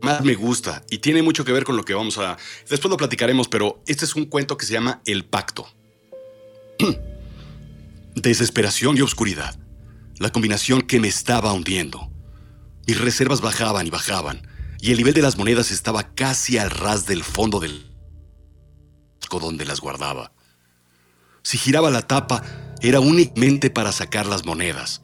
[0.00, 2.36] más me gusta y tiene mucho que ver con lo que vamos a...
[2.68, 5.66] Después lo platicaremos, pero este es un cuento que se llama El Pacto.
[8.14, 9.58] Desesperación y oscuridad.
[10.18, 12.10] La combinación que me estaba hundiendo.
[12.86, 14.46] Mis reservas bajaban y bajaban,
[14.80, 17.94] y el nivel de las monedas estaba casi al ras del fondo del
[19.38, 20.32] donde las guardaba.
[21.42, 22.42] Si giraba la tapa,
[22.80, 25.02] era únicamente para sacar las monedas.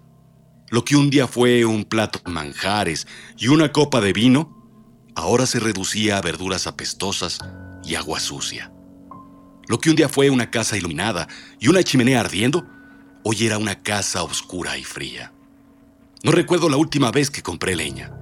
[0.71, 4.57] Lo que un día fue un plato de manjares y una copa de vino,
[5.15, 7.39] ahora se reducía a verduras apestosas
[7.85, 8.73] y agua sucia.
[9.69, 12.67] Lo que un día fue una casa iluminada y una chimenea ardiendo,
[13.23, 15.33] hoy era una casa oscura y fría.
[16.23, 18.13] No recuerdo la última vez que compré leña.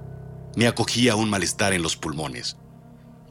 [0.55, 2.57] Me acogía un malestar en los pulmones,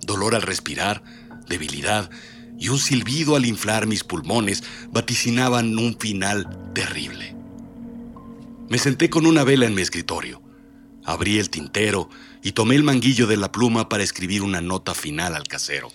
[0.03, 1.03] dolor al respirar,
[1.49, 2.11] debilidad
[2.59, 7.37] y un silbido al inflar mis pulmones vaticinaban un final terrible.
[8.69, 10.43] Me senté con una vela en mi escritorio,
[11.05, 12.11] abrí el tintero
[12.43, 15.89] y tomé el manguillo de la pluma para escribir una nota final al casero,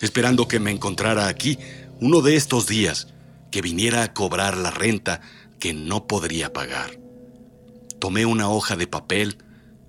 [0.00, 1.58] esperando que me encontrara aquí
[2.00, 3.13] uno de estos días,
[3.50, 5.20] que viniera a cobrar la renta
[5.58, 6.98] que no podría pagar.
[7.98, 9.38] Tomé una hoja de papel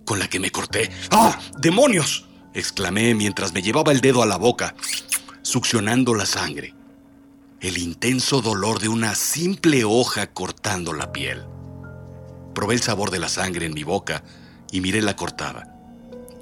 [0.06, 0.92] con la que me corté.
[1.12, 1.40] ¡Ah!
[1.58, 2.26] ¡Demonios!
[2.54, 4.76] exclamé mientras me llevaba el dedo a la boca,
[5.42, 6.74] succionando la sangre.
[7.60, 11.44] El intenso dolor de una simple hoja cortando la piel.
[12.54, 14.24] Probé el sabor de la sangre en mi boca
[14.72, 15.76] y miré la cortada.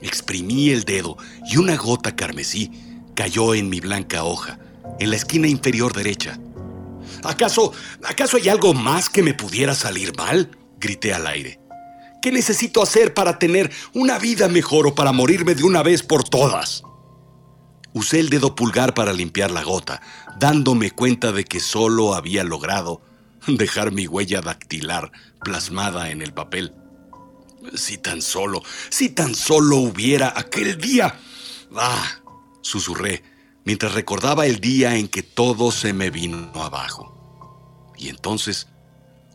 [0.02, 1.18] Exprimí el dedo
[1.50, 2.72] y una gota carmesí
[3.16, 4.60] cayó en mi blanca hoja,
[5.00, 6.38] en la esquina inferior derecha.
[7.24, 7.72] ¿Acaso,
[8.04, 10.58] acaso hay algo más que me pudiera salir mal?
[10.80, 11.60] grité al aire.
[12.22, 16.24] ¿Qué necesito hacer para tener una vida mejor o para morirme de una vez por
[16.24, 16.84] todas?
[17.94, 20.02] Usé el dedo pulgar para limpiar la gota,
[20.40, 23.02] dándome cuenta de que solo había logrado
[23.48, 25.12] dejar mi huella dactilar
[25.44, 26.74] plasmada en el papel.
[27.76, 31.20] Si tan solo, si tan solo hubiera aquel día.
[31.76, 32.22] Ah,
[32.62, 33.24] susurré,
[33.64, 37.13] mientras recordaba el día en que todo se me vino abajo.
[38.04, 38.68] Y entonces,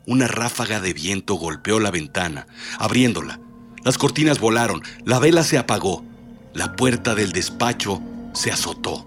[0.04, 2.46] una ráfaga de viento golpeó la ventana,
[2.78, 3.40] abriéndola.
[3.82, 6.04] Las cortinas volaron, la vela se apagó,
[6.52, 8.02] la puerta del despacho
[8.34, 9.06] se azotó.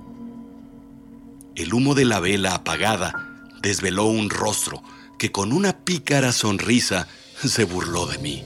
[1.53, 3.13] El humo de la vela apagada
[3.61, 4.81] desveló un rostro
[5.19, 7.07] que con una pícara sonrisa
[7.43, 8.43] se burló de mí.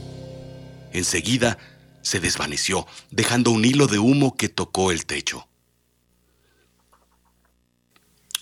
[0.91, 1.57] Enseguida
[2.01, 5.47] se desvaneció, dejando un hilo de humo que tocó el techo.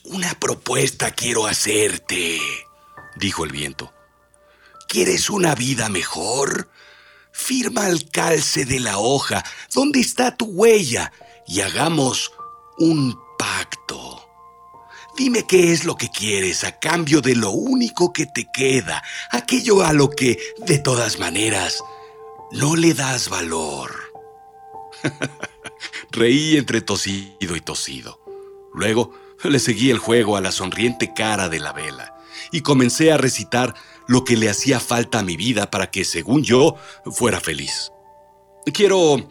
[0.06, 2.39] Una propuesta quiero hacerte,
[3.16, 3.94] dijo el viento.
[4.89, 6.70] ¿Quieres una vida mejor?
[7.32, 11.12] Firma al calce de la hoja donde está tu huella
[11.48, 12.32] y hagamos
[12.78, 14.30] un pacto.
[15.18, 19.84] Dime qué es lo que quieres a cambio de lo único que te queda, aquello
[19.86, 21.82] a lo que, de todas maneras,
[22.52, 23.96] no le das valor.
[26.12, 28.20] Reí entre tosido y tosido.
[28.74, 32.16] Luego le seguí el juego a la sonriente cara de la vela
[32.52, 33.74] y comencé a recitar
[34.08, 36.76] lo que le hacía falta a mi vida para que, según yo,
[37.12, 37.92] fuera feliz.
[38.74, 39.28] Quiero...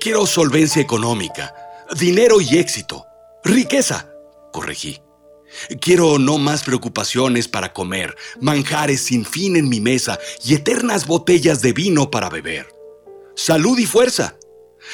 [0.00, 1.54] quiero solvencia económica,
[1.96, 3.04] dinero y éxito,
[3.44, 4.08] riqueza,
[4.52, 5.00] corregí.
[5.80, 11.60] Quiero no más preocupaciones para comer, manjares sin fin en mi mesa y eternas botellas
[11.60, 12.66] de vino para beber.
[13.36, 14.36] Salud y fuerza.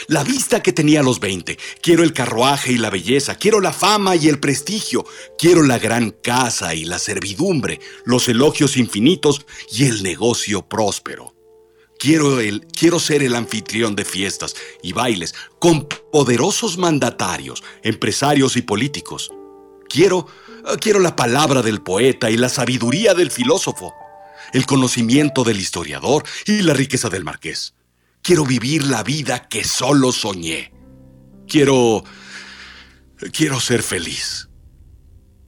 [0.07, 1.59] La vista que tenía a los 20.
[1.83, 3.37] Quiero el carruaje y la belleza.
[3.37, 5.05] Quiero la fama y el prestigio.
[5.38, 11.35] Quiero la gran casa y la servidumbre, los elogios infinitos y el negocio próspero.
[11.98, 18.62] Quiero, el, quiero ser el anfitrión de fiestas y bailes con poderosos mandatarios, empresarios y
[18.62, 19.31] políticos.
[19.88, 20.27] Quiero
[20.64, 23.94] Ah, quiero la palabra del poeta y la sabiduría del filósofo,
[24.53, 27.74] el conocimiento del historiador y la riqueza del marqués.
[28.22, 30.72] Quiero vivir la vida que solo soñé.
[31.46, 32.04] Quiero...
[33.33, 34.48] Quiero ser feliz.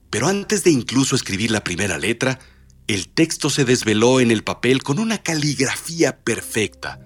[0.09, 2.39] Pero antes de incluso escribir la primera letra,
[2.87, 6.99] el texto se desveló en el papel con una caligrafía perfecta.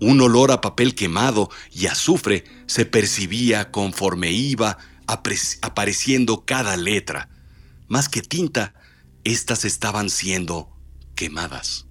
[0.00, 7.28] Un olor a papel quemado y azufre se percibía conforme iba apareciendo cada letra.
[7.88, 8.74] Más que tinta,
[9.24, 10.74] estas estaban siendo
[11.14, 11.86] quemadas.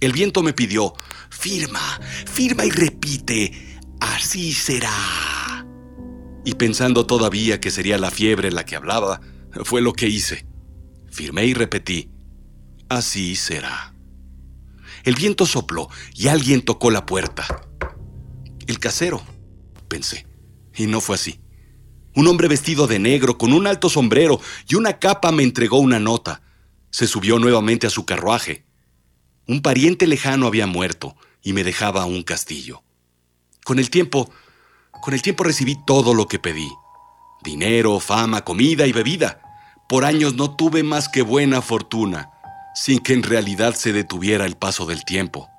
[0.00, 0.94] El viento me pidió,
[1.32, 5.66] firma, firma y repite, así será.
[6.44, 9.20] Y pensando todavía que sería la fiebre la que hablaba,
[9.64, 10.46] Fue lo que hice.
[11.10, 12.10] Firmé y repetí,
[12.88, 13.94] así será.
[15.04, 17.44] El viento sopló y alguien tocó la puerta.
[18.66, 19.20] El casero,
[19.88, 20.26] pensé,
[20.74, 21.38] y no fue así.
[22.14, 25.98] Un hombre vestido de negro, con un alto sombrero y una capa me entregó una
[25.98, 26.40] nota.
[26.90, 28.64] Se subió nuevamente a su carruaje.
[29.52, 32.82] Un pariente lejano había muerto y me dejaba un castillo.
[33.66, 34.30] Con el tiempo,
[35.02, 36.70] con el tiempo recibí todo lo que pedí.
[37.42, 39.42] Dinero, fama, comida y bebida.
[39.90, 42.30] Por años no tuve más que buena fortuna,
[42.74, 45.50] sin que en realidad se detuviera el paso del tiempo.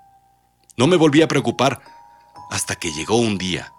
[0.76, 1.80] No me volví a preocupar
[2.50, 3.74] hasta que llegó un día.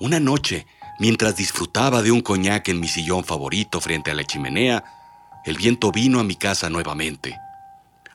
[0.00, 0.66] Una noche,
[0.98, 4.84] mientras disfrutaba de un coñac en mi sillón favorito frente a la chimenea,
[5.46, 7.38] el viento vino a mi casa nuevamente.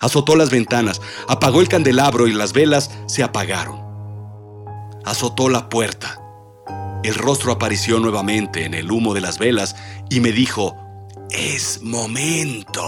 [0.05, 3.81] Azotó las ventanas, apagó el candelabro y las velas se apagaron.
[5.03, 6.21] Azotó la puerta.
[7.03, 9.75] El rostro apareció nuevamente en el humo de las velas
[10.11, 10.75] y me dijo,
[11.31, 12.83] es momento.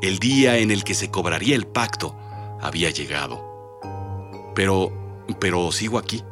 [0.00, 2.16] El día en el que se cobraría el pacto
[2.62, 3.78] había llegado.
[4.54, 4.90] Pero,
[5.38, 6.24] pero sigo aquí,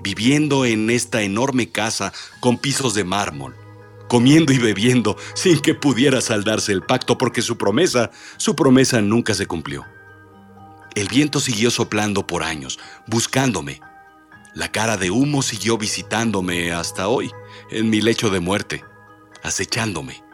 [0.00, 3.54] viviendo en esta enorme casa con pisos de mármol,
[4.10, 9.34] comiendo y bebiendo sin que pudiera saldarse el pacto porque su promesa, su promesa nunca
[9.34, 9.86] se cumplió.
[10.96, 13.80] El viento siguió soplando por años, buscándome.
[14.52, 17.30] La cara de humo siguió visitándome hasta hoy,
[17.70, 18.84] en mi lecho de muerte,
[19.44, 20.24] acechándome.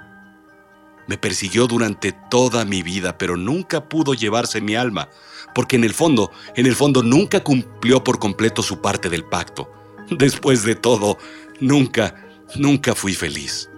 [1.06, 5.10] Me persiguió durante toda mi vida, pero nunca pudo llevarse mi alma,
[5.54, 9.70] porque en el fondo, en el fondo nunca cumplió por completo su parte del pacto.
[10.08, 11.18] Después de todo,
[11.60, 13.68] nunca, Nunca fui feliz.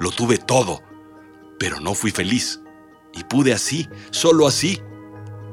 [0.00, 0.82] Lo tuve todo,
[1.58, 2.60] pero no fui feliz.
[3.12, 4.80] Y pude así, solo así,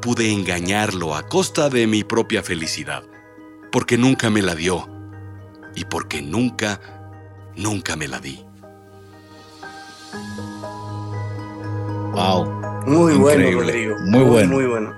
[0.01, 3.03] pude engañarlo a costa de mi propia felicidad,
[3.71, 4.87] porque nunca me la dio
[5.75, 6.79] y porque nunca,
[7.55, 8.43] nunca me la di.
[12.13, 12.61] Wow.
[12.87, 13.95] Muy bueno, Rodrigo.
[14.05, 14.53] Muy bueno.
[14.53, 14.93] Muy bueno.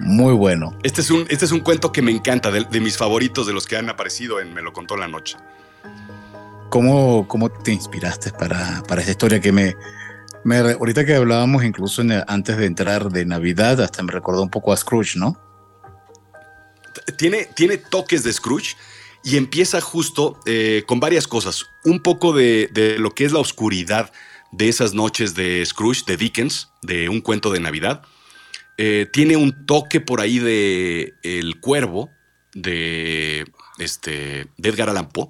[0.00, 0.78] Muy bueno.
[0.82, 3.52] Este es un, este es un cuento que me encanta, de, de mis favoritos, de
[3.52, 5.36] los que han aparecido en Me lo contó la noche.
[6.72, 9.74] ¿Cómo, cómo te inspiraste para, para esta historia que me,
[10.56, 14.76] ahorita que hablábamos incluso antes de entrar de Navidad, hasta me recordó un poco a
[14.78, 15.38] Scrooge, ¿no?
[17.18, 18.74] Tiene, tiene toques de Scrooge
[19.22, 21.66] y empieza justo eh, con varias cosas.
[21.84, 24.10] Un poco de, de lo que es la oscuridad
[24.50, 28.00] de esas noches de Scrooge, de Dickens, de un cuento de Navidad.
[28.78, 32.08] Eh, tiene un toque por ahí de El Cuervo,
[32.54, 33.44] de,
[33.76, 35.28] este, de Edgar Allan Poe.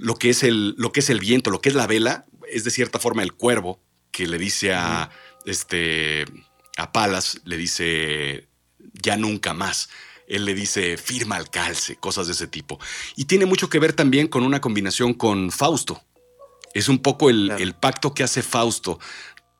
[0.00, 2.64] Lo que, es el, lo que es el viento, lo que es la vela, es
[2.64, 5.10] de cierta forma el cuervo que le dice a,
[5.44, 6.24] este,
[6.76, 8.48] a Palas, le dice
[8.94, 9.88] ya nunca más.
[10.26, 12.78] Él le dice firma al calce, cosas de ese tipo.
[13.16, 16.02] Y tiene mucho que ver también con una combinación con Fausto.
[16.72, 17.62] Es un poco el, Claro.
[17.62, 19.00] el pacto que hace Fausto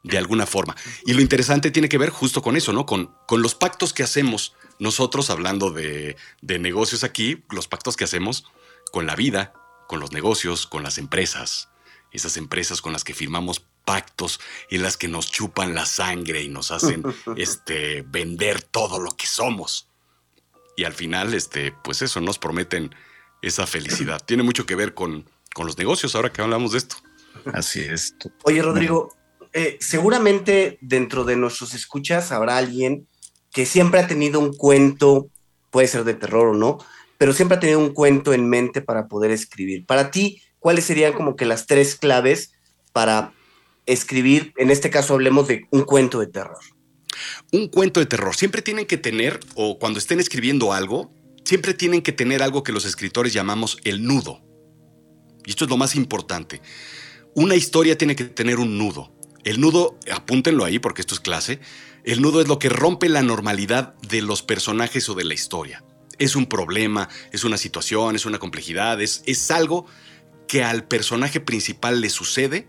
[0.04, 0.76] de alguna forma.
[1.04, 2.86] Y lo interesante tiene que ver justo con eso, ¿no?
[2.86, 8.04] Con, con los pactos que hacemos nosotros, hablando de, de negocios aquí, los pactos que
[8.04, 8.44] hacemos
[8.92, 9.52] con la vida,
[9.90, 11.68] con los negocios, con las empresas.
[12.12, 14.38] Esas empresas con las que firmamos pactos
[14.70, 17.02] en las que nos chupan la sangre y nos hacen
[17.36, 19.88] este, vender todo lo que somos.
[20.76, 22.94] Y al final, este, pues eso, nos prometen
[23.42, 24.22] esa felicidad.
[24.24, 26.94] Tiene mucho que ver con, con los negocios, ahora que hablamos de esto.
[27.52, 28.14] Así es.
[28.44, 29.16] Oye, Rodrigo,
[29.52, 33.08] eh, seguramente dentro de nuestros escuchas habrá alguien
[33.52, 35.30] que siempre ha tenido un cuento,
[35.72, 36.78] puede ser de terror o no,
[37.20, 39.84] pero siempre ha tenido un cuento en mente para poder escribir.
[39.84, 42.52] Para ti, ¿cuáles serían como que las tres claves
[42.94, 43.34] para
[43.84, 44.54] escribir?
[44.56, 46.56] En este caso hablemos de un cuento de terror.
[47.52, 48.34] Un cuento de terror.
[48.34, 51.12] Siempre tienen que tener, o cuando estén escribiendo algo,
[51.44, 54.40] siempre tienen que tener algo que los escritores llamamos el nudo.
[55.44, 56.62] Y esto es lo más importante.
[57.34, 59.12] Una historia tiene que tener un nudo.
[59.44, 61.60] El nudo, apúntenlo ahí porque esto es clase,
[62.02, 65.84] el nudo es lo que rompe la normalidad de los personajes o de la historia.
[66.20, 69.86] Es un problema, es una situación, es una complejidad, es, es algo
[70.46, 72.68] que al personaje principal le sucede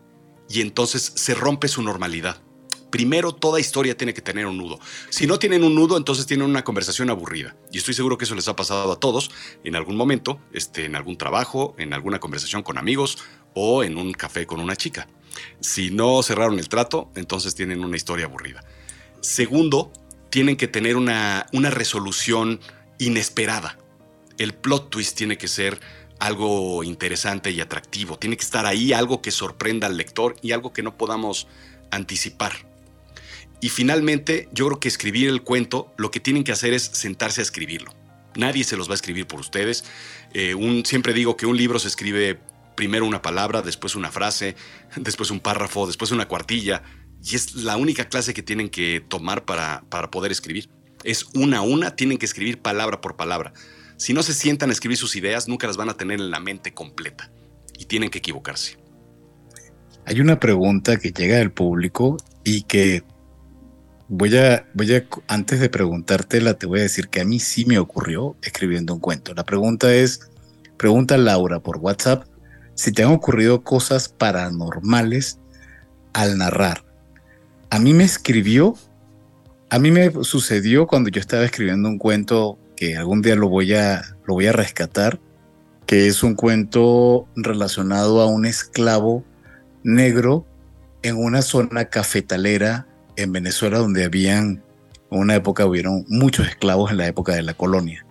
[0.49, 2.41] y entonces se rompe su normalidad.
[2.91, 4.79] Primero, toda historia tiene que tener un nudo.
[5.09, 7.55] Si no tienen un nudo, entonces tienen una conversación aburrida.
[7.71, 9.31] Y estoy seguro que eso les ha pasado a todos
[9.63, 13.17] en algún momento, este, en algún trabajo, en alguna conversación con amigos
[13.53, 15.07] o en un café con una chica.
[15.61, 18.63] Si no cerraron el trato, entonces tienen una historia aburrida.
[19.21, 19.93] Segundo,
[20.29, 22.59] tienen que tener una, una resolución
[23.01, 23.77] inesperada.
[24.37, 25.79] El plot twist tiene que ser
[26.19, 28.17] algo interesante y atractivo.
[28.17, 31.47] Tiene que estar ahí algo que sorprenda al lector y algo que no podamos
[31.89, 32.53] anticipar.
[33.59, 37.41] Y finalmente, yo creo que escribir el cuento, lo que tienen que hacer es sentarse
[37.41, 37.91] a escribirlo.
[38.35, 39.83] Nadie se los va a escribir por ustedes.
[40.33, 42.39] Eh, siempre digo que un libro se escribe
[42.75, 44.55] primero una palabra, después una frase,
[44.95, 46.83] después un párrafo, después una cuartilla.
[47.23, 50.69] Y es la única clase que tienen que tomar para, para poder escribir.
[51.03, 53.53] Es una a una, tienen que escribir palabra por palabra.
[53.97, 56.39] Si no se sientan a escribir sus ideas, nunca las van a tener en la
[56.39, 57.31] mente completa.
[57.77, 58.77] Y tienen que equivocarse.
[60.05, 63.03] Hay una pregunta que llega del público y que
[64.07, 67.65] voy a, voy a, antes de preguntártela, te voy a decir que a mí sí
[67.65, 69.33] me ocurrió escribiendo un cuento.
[69.33, 70.31] La pregunta es,
[70.77, 72.25] pregunta Laura por WhatsApp,
[72.75, 75.39] si te han ocurrido cosas paranormales
[76.13, 76.83] al narrar.
[77.69, 78.75] A mí me escribió,
[79.71, 83.73] a mí me sucedió cuando yo estaba escribiendo un cuento que algún día lo voy
[83.73, 85.21] a, lo voy a rescatar,
[85.85, 89.23] que es un cuento relacionado a un esclavo
[89.81, 90.45] negro
[91.03, 94.61] en una zona cafetalera en Venezuela donde habían,
[95.09, 98.05] en una época hubieron muchos esclavos en la época de la colonia.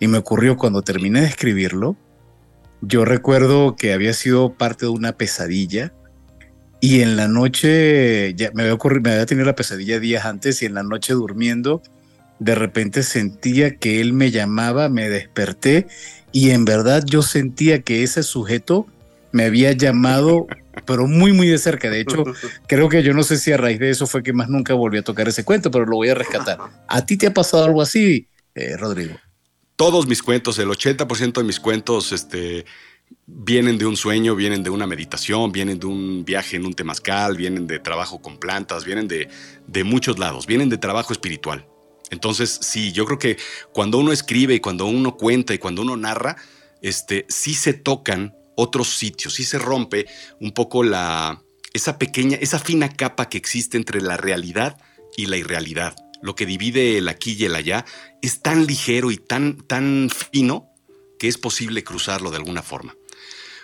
[0.00, 1.96] Y me ocurrió cuando terminé de escribirlo,
[2.82, 5.94] yo recuerdo que había sido parte de una pesadilla
[6.80, 10.62] y en la noche, ya me había, ocurrido, me había tenido la pesadilla días antes
[10.62, 11.82] y en la noche durmiendo,
[12.38, 15.86] de repente sentía que él me llamaba, me desperté
[16.32, 18.86] y en verdad yo sentía que ese sujeto
[19.32, 20.46] me había llamado
[20.86, 21.90] pero muy, muy de cerca.
[21.90, 22.24] De hecho,
[22.66, 24.98] creo que yo no sé si a raíz de eso fue que más nunca volví
[24.98, 26.58] a tocar ese cuento, pero lo voy a rescatar.
[26.88, 29.16] ¿A ti te ha pasado algo así, eh, Rodrigo?
[29.76, 32.64] Todos mis cuentos, el 80% de mis cuentos, este,
[33.26, 37.36] vienen de un sueño, vienen de una meditación, vienen de un viaje en un temazcal,
[37.36, 39.28] vienen de trabajo con plantas, vienen de,
[39.66, 41.66] de muchos lados, vienen de trabajo espiritual.
[42.10, 43.36] Entonces, sí, yo creo que
[43.72, 46.36] cuando uno escribe y cuando uno cuenta y cuando uno narra,
[46.80, 50.06] este, sí se tocan otros sitios y se rompe
[50.40, 51.42] un poco la,
[51.74, 54.78] esa pequeña, esa fina capa que existe entre la realidad
[55.16, 55.96] y la irrealidad.
[56.22, 57.84] Lo que divide el aquí y el allá
[58.22, 60.70] es tan ligero y tan, tan fino
[61.18, 62.96] que es posible cruzarlo de alguna forma.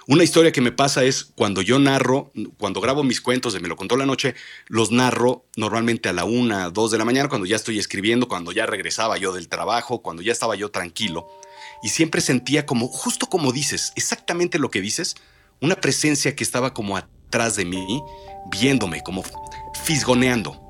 [0.07, 3.69] Una historia que me pasa es cuando yo narro, cuando grabo mis cuentos de Me
[3.69, 4.35] lo contó la noche,
[4.67, 8.53] los narro normalmente a la una, dos de la mañana, cuando ya estoy escribiendo, cuando
[8.53, 11.27] ya regresaba yo del trabajo, cuando ya estaba yo tranquilo
[11.83, 15.17] y siempre sentía como, justo como dices, exactamente lo que dices,
[15.61, 18.03] una presencia que estaba como atrás de mí,
[18.51, 19.23] viéndome, como
[19.85, 20.64] fisgoneando.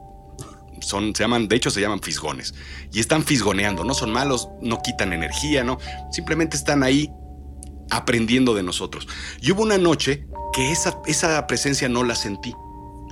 [0.84, 2.54] Son, se llaman, de hecho se llaman fisgones.
[2.92, 5.78] Y están fisgoneando, no son malos, no quitan energía, no.
[6.10, 7.10] Simplemente están ahí
[7.90, 9.08] aprendiendo de nosotros.
[9.40, 12.54] Y hubo una noche que esa, esa presencia no la sentí.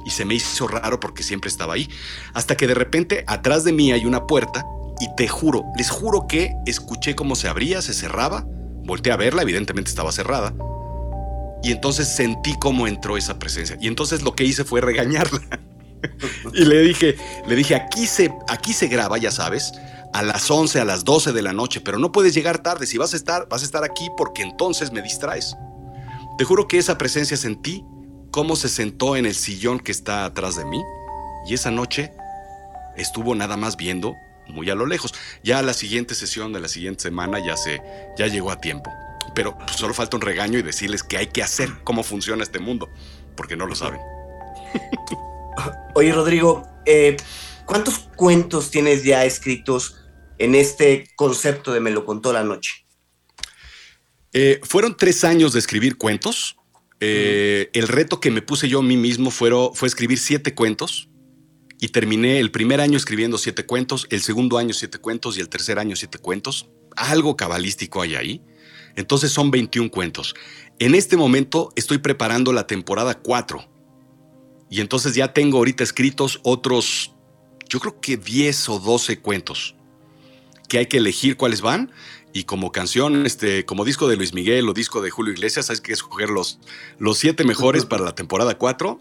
[0.05, 1.89] Y se me hizo raro porque siempre estaba ahí.
[2.35, 4.65] Hasta que de repente atrás de mí hay una puerta
[5.01, 8.47] y te juro, les juro que escuché cómo se abría, se cerraba,
[8.85, 10.55] volteé a verla, evidentemente estaba cerrada,
[11.63, 13.77] y entonces sentí cómo entró esa presencia.
[13.81, 15.41] Y entonces lo que hice fue regañarla.
[16.55, 19.73] y le dije, le dije, aquí se, aquí se graba, ya sabes,
[20.13, 22.87] a las 11, a las 12 de la noche, pero no puedes llegar tarde.
[22.87, 25.57] Si vas a estar, vas a estar aquí porque entonces me distraes.
[26.39, 27.85] Te juro que esa presencia sentí
[28.31, 30.83] cómo se sentó en el sillón que está atrás de mí
[31.47, 32.13] y esa noche
[32.97, 34.15] estuvo nada más viendo
[34.49, 35.15] muy a lo lejos.
[35.43, 37.83] Ya la siguiente sesión de la siguiente semana ya se
[38.17, 38.91] ya llegó a tiempo.
[39.35, 42.59] Pero pues, solo falta un regaño y decirles que hay que hacer cómo funciona este
[42.59, 42.91] mundo,
[43.37, 44.01] porque no lo saben.
[45.95, 47.17] Oye, Rodrigo, eh,
[47.67, 49.97] ¿cuántos cuentos tienes ya escritos
[50.39, 52.87] en este concepto de Me lo contó la noche?
[54.33, 56.57] Eh, fueron tres años de escribir cuentos.
[57.01, 61.09] Eh, el reto que me puse yo a mí mismo fue escribir siete cuentos
[61.81, 65.49] y terminé el primer año escribiendo siete cuentos, el segundo año siete cuentos y el
[65.49, 66.71] tercer año siete cuentos.
[66.97, 68.43] Algo cabalístico hay ahí.
[68.95, 70.35] Entonces son 21 cuentos.
[70.79, 73.72] En este momento estoy preparando la temporada 4.
[74.73, 77.13] Y entonces ya tengo ahorita escritos otros,
[77.69, 79.77] yo creo que 10 o 12 cuentos.
[80.67, 81.93] Que hay que elegir cuáles van.
[82.33, 85.81] Y como canción, este, como disco de Luis Miguel o disco de Julio Iglesias, hay
[85.81, 86.59] que escoger los,
[86.99, 88.99] los siete mejores para la temporada 4.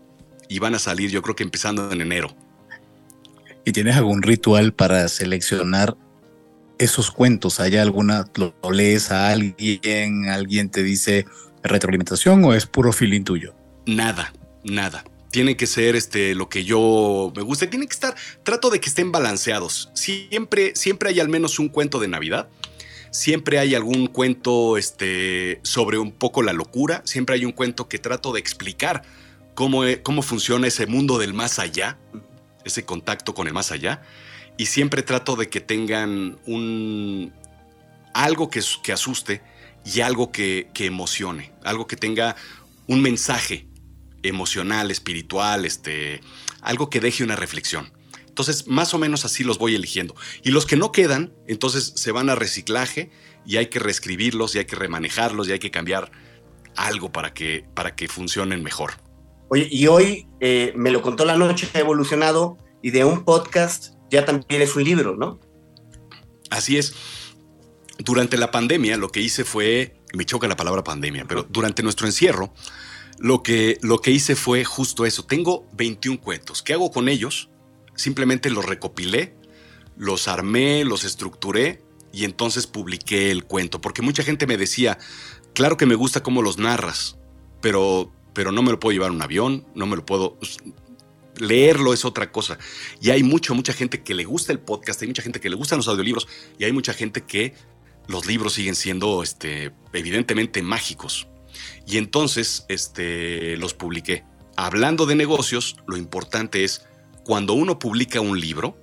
[0.49, 2.35] Y van a salir, yo creo que empezando en enero.
[3.63, 5.95] ¿Y tienes algún ritual para seleccionar
[6.79, 7.61] esos cuentos?
[7.61, 11.25] ¿Hay alguna, lo, lees a alguien, alguien te dice
[11.63, 13.55] retroalimentación o es puro feeling tuyo?
[13.85, 14.33] Nada,
[14.65, 15.05] nada.
[15.31, 17.69] Tiene que ser este, lo que yo me gusta.
[17.69, 19.89] Tiene que estar, trato de que estén balanceados.
[19.93, 22.49] Siempre, siempre hay al menos un cuento de Navidad.
[23.11, 27.01] Siempre hay algún cuento este, sobre un poco la locura.
[27.05, 29.03] Siempre hay un cuento que trato de explicar
[29.53, 31.97] cómo, cómo funciona ese mundo del más allá
[32.63, 34.01] ese contacto con el más allá.
[34.57, 37.33] Y siempre trato de que tengan un
[38.13, 39.41] algo que, que asuste
[39.85, 42.35] y algo que, que, emocione, algo que tenga
[42.87, 43.65] un mensaje
[44.23, 46.21] emocional, espiritual, este,
[46.61, 47.91] algo que deje una reflexión.
[48.27, 50.15] Entonces, más o menos así los voy eligiendo.
[50.41, 53.11] Y los que no quedan, entonces se van a reciclaje
[53.45, 56.11] y hay que reescribirlos y hay que remanejarlos y hay que cambiar
[56.75, 58.93] algo para que, para que funcionen mejor.
[59.49, 63.95] Oye, y hoy eh, me lo contó la noche, ha evolucionado y de un podcast
[64.09, 65.39] ya también es un libro, ¿no?
[66.49, 66.93] Así es.
[67.99, 72.07] Durante la pandemia lo que hice fue, me choca la palabra pandemia, pero durante nuestro
[72.07, 72.53] encierro,
[73.21, 75.23] lo que, lo que hice fue justo eso.
[75.23, 76.63] Tengo 21 cuentos.
[76.63, 77.49] ¿Qué hago con ellos?
[77.95, 79.35] Simplemente los recopilé,
[79.95, 83.79] los armé, los estructuré y entonces publiqué el cuento.
[83.79, 84.97] Porque mucha gente me decía,
[85.53, 87.17] claro que me gusta cómo los narras,
[87.61, 90.39] pero, pero no me lo puedo llevar en un avión, no me lo puedo
[91.37, 92.57] leerlo es otra cosa.
[93.01, 95.55] Y hay mucho, mucha gente que le gusta el podcast, hay mucha gente que le
[95.55, 97.53] gustan los audiolibros y hay mucha gente que
[98.07, 101.27] los libros siguen siendo este, evidentemente mágicos.
[101.85, 104.23] Y entonces este, los publiqué.
[104.55, 106.85] Hablando de negocios, lo importante es
[107.23, 108.77] cuando uno publica un libro,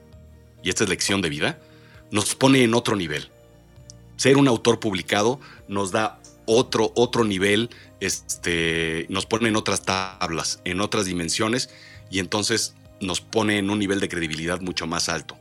[0.62, 1.58] y esta es lección de vida,
[2.10, 3.30] nos pone en otro nivel.
[4.16, 7.70] Ser un autor publicado nos da otro, otro nivel,
[8.00, 11.70] este, nos pone en otras tablas, en otras dimensiones
[12.10, 15.36] y entonces nos pone en un nivel de credibilidad mucho más alto.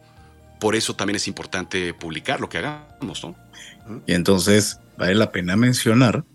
[0.60, 3.36] Por eso también es importante publicar lo que hagamos, ¿no?
[4.06, 6.26] Y entonces vale la pena mencionar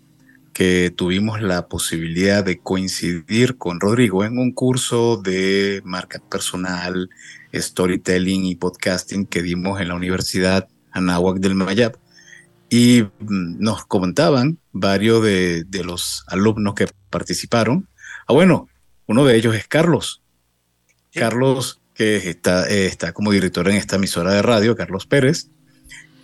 [0.53, 7.09] que tuvimos la posibilidad de coincidir con Rodrigo en un curso de marca personal,
[7.53, 11.97] storytelling y podcasting que dimos en la Universidad Anáhuac del Mayab.
[12.69, 17.89] Y mm, nos comentaban varios de, de los alumnos que participaron.
[18.27, 18.67] Ah, bueno,
[19.07, 20.23] uno de ellos es Carlos,
[21.13, 25.49] Carlos, que está, eh, está como director en esta emisora de radio, Carlos Pérez,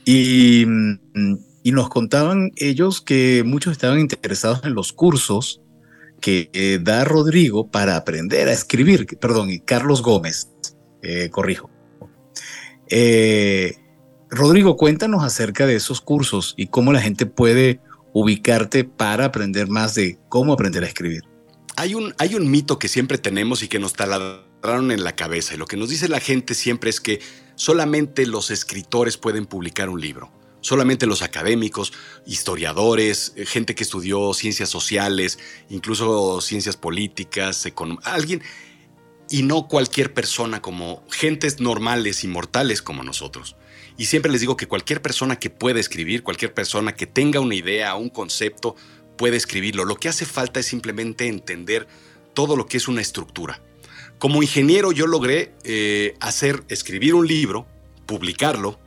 [0.06, 5.62] y, mm, y nos contaban ellos que muchos estaban interesados en los cursos
[6.22, 10.50] que eh, da Rodrigo para aprender a escribir, perdón, y Carlos Gómez,
[11.02, 11.70] eh, corrijo.
[14.30, 17.82] Rodrigo, cuéntanos acerca de esos cursos y cómo la gente puede
[18.14, 21.24] ubicarte para aprender más de cómo aprender a escribir.
[21.76, 25.56] Hay un, hay un mito que siempre tenemos y que nos taladra en la cabeza
[25.56, 27.22] y lo que nos dice la gente siempre es que
[27.56, 30.32] solamente los escritores pueden publicar un libro.
[30.62, 31.94] Solamente los académicos,
[32.26, 35.40] historiadores, eh, gente que estudió ciencias sociales,
[35.70, 37.66] incluso ciencias políticas,
[38.04, 38.42] alguien,
[39.30, 43.56] y no cualquier persona como gentes normales y mortales como nosotros.
[43.98, 47.56] Y siempre les digo que cualquier persona que pueda escribir, cualquier persona que tenga una
[47.56, 48.76] idea, un concepto,
[49.18, 49.86] puede escribirlo.
[49.86, 51.88] Lo que hace falta es simplemente entender
[52.34, 53.62] todo lo que es una estructura.
[54.18, 57.68] Como ingeniero yo logré eh, hacer, escribir un libro,
[58.06, 58.80] publicarlo,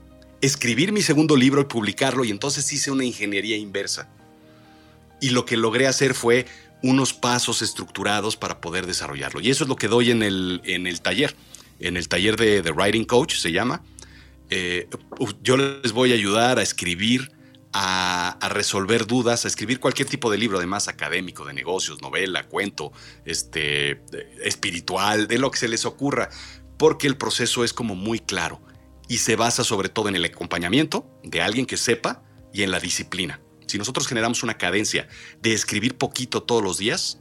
[0.42, 4.08] escribir mi segundo libro y publicarlo y entonces hice una ingeniería inversa.
[5.20, 6.46] Y lo que logré hacer fue
[6.82, 9.40] unos pasos estructurados para poder desarrollarlo.
[9.40, 11.36] Y eso es lo que doy en el, en el taller,
[11.78, 13.82] en el taller de, The Writing Coach se llama.
[14.50, 14.88] Eh,
[15.42, 17.30] yo les voy a ayudar a escribir
[17.72, 22.92] a, resolver dudas, a escribir cualquier tipo de libro, además académico, de negocios, novela, cuento,
[23.24, 24.02] este,
[24.42, 26.28] espiritual, de lo que se les ocurra,
[26.76, 28.60] porque el proceso es como muy claro
[29.08, 32.22] y se basa sobre todo en el acompañamiento de alguien que sepa
[32.52, 33.40] y en la disciplina.
[33.66, 35.08] Si nosotros generamos una cadencia
[35.40, 37.20] de escribir poquito todos los días,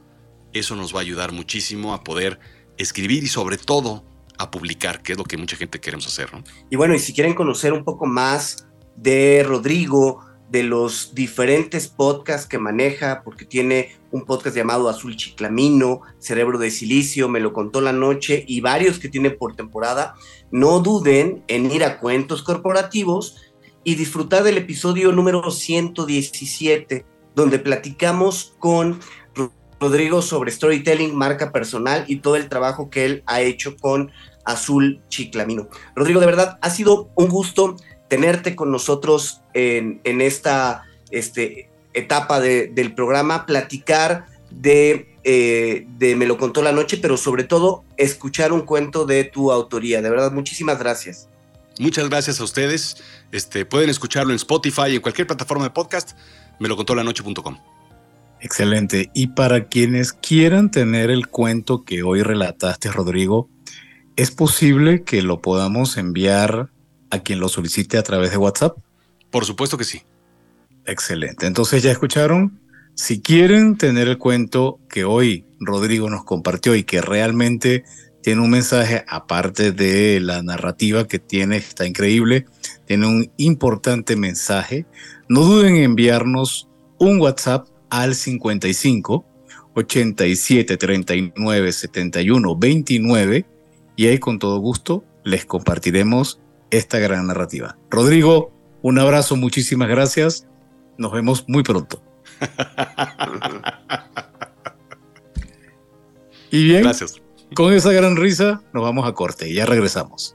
[0.52, 2.38] eso nos va a ayudar muchísimo a poder
[2.76, 4.04] escribir y sobre todo
[4.38, 6.30] a publicar, que es lo que mucha gente queremos hacer.
[6.70, 8.66] Y bueno, y si quieren conocer un poco más
[8.96, 16.02] de Rodrigo, de los diferentes podcasts que maneja, porque tiene un podcast llamado Azul Chiclamino,
[16.18, 20.14] Cerebro de Silicio, Me lo contó la noche y varios que tiene por temporada,
[20.50, 23.40] no duden en ir a Cuentos Corporativos
[23.82, 29.00] y disfrutar del episodio número 117, donde platicamos con
[29.80, 34.12] Rodrigo sobre storytelling, marca personal y todo el trabajo que él ha hecho con
[34.44, 35.68] Azul Chiclamino.
[35.96, 37.76] Rodrigo, de verdad, ha sido un gusto
[38.12, 46.36] tenerte con nosotros en, esta este, etapa del programa, platicar de, eh, de Me lo
[46.36, 50.02] contó la noche, pero sobre todo escuchar un cuento de tu autoría.
[50.02, 51.30] De verdad, muchísimas gracias.
[51.78, 52.98] Muchas gracias a ustedes.
[53.32, 56.10] Este, pueden escucharlo en Spotify, en cualquier plataforma de podcast,
[56.60, 57.56] me lo contó la noche.com.
[58.42, 59.10] Excelente.
[59.14, 63.48] Y para quienes quieran tener el cuento que hoy relataste, Rodrigo,
[64.16, 66.68] ¿es posible que lo podamos enviar
[67.12, 68.76] a quien lo solicite a través de WhatsApp?
[69.30, 70.02] Por supuesto que sí.
[70.86, 71.46] Excelente.
[71.46, 72.58] Entonces ya escucharon.
[72.94, 77.84] Si quieren tener el cuento que hoy Rodrigo nos compartió y que realmente
[78.22, 82.46] tiene un mensaje, aparte de la narrativa que tiene, está increíble,
[82.86, 84.86] tiene un importante mensaje,
[85.28, 89.24] no duden en enviarnos un WhatsApp al 55
[89.74, 93.46] 87 39 71 29
[93.96, 96.41] y ahí con todo gusto les compartiremos
[96.72, 97.76] esta gran narrativa.
[97.90, 98.50] Rodrigo,
[98.82, 100.48] un abrazo, muchísimas gracias.
[100.98, 102.02] Nos vemos muy pronto.
[106.50, 107.22] y bien, Gracias.
[107.54, 110.34] con esa gran risa nos vamos a corte y ya regresamos.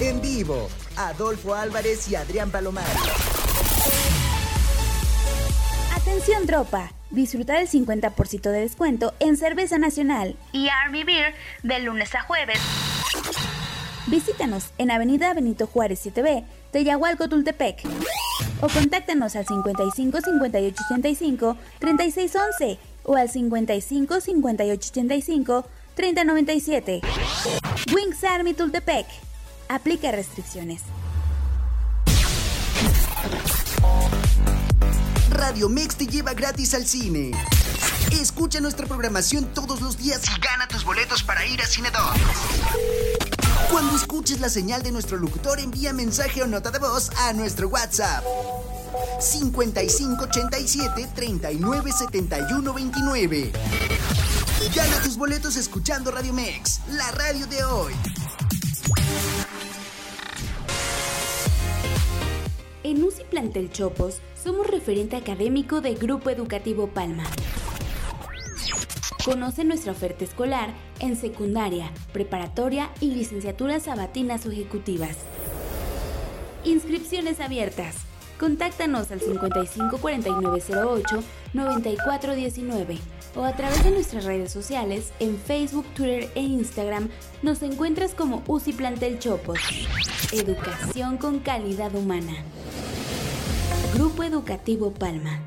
[0.00, 2.84] En vivo, Adolfo Álvarez y Adrián Palomar.
[6.08, 12.14] Atención tropa, disfruta del 50% de descuento en cerveza nacional y Army Beer de lunes
[12.14, 12.58] a jueves.
[14.06, 17.82] Visítanos en Avenida Benito Juárez 7B, Teyahualco, Tultepec.
[18.62, 27.00] O contáctanos al 55 58 85 36 11 o al 55 58 85 30 97.
[27.94, 29.06] Wings Army Tultepec.
[29.68, 30.82] Aplica restricciones.
[35.38, 37.30] Radio Mex te lleva gratis al cine.
[38.10, 42.12] Escucha nuestra programación todos los días y gana tus boletos para ir a Cinedor.
[43.70, 47.68] Cuando escuches la señal de nuestro locutor, envía mensaje o nota de voz a nuestro
[47.68, 48.24] WhatsApp.
[49.20, 53.52] 5587 3971 29.
[54.74, 57.94] Gana tus boletos escuchando Radio Mex, la radio de hoy.
[62.88, 67.24] En UCI Plantel Chopos somos referente académico de Grupo Educativo Palma.
[69.26, 75.18] Conoce nuestra oferta escolar en secundaria, preparatoria y licenciaturas sabatinas o ejecutivas.
[76.64, 77.96] Inscripciones abiertas.
[78.40, 81.22] Contáctanos al 554908
[81.52, 82.98] 9419
[83.34, 87.08] o a través de nuestras redes sociales en Facebook, Twitter e Instagram
[87.42, 89.58] nos encuentras como UCI Plantel Chopos.
[90.32, 92.44] Educación con calidad humana.
[93.94, 95.40] Grupo Educativo Palma.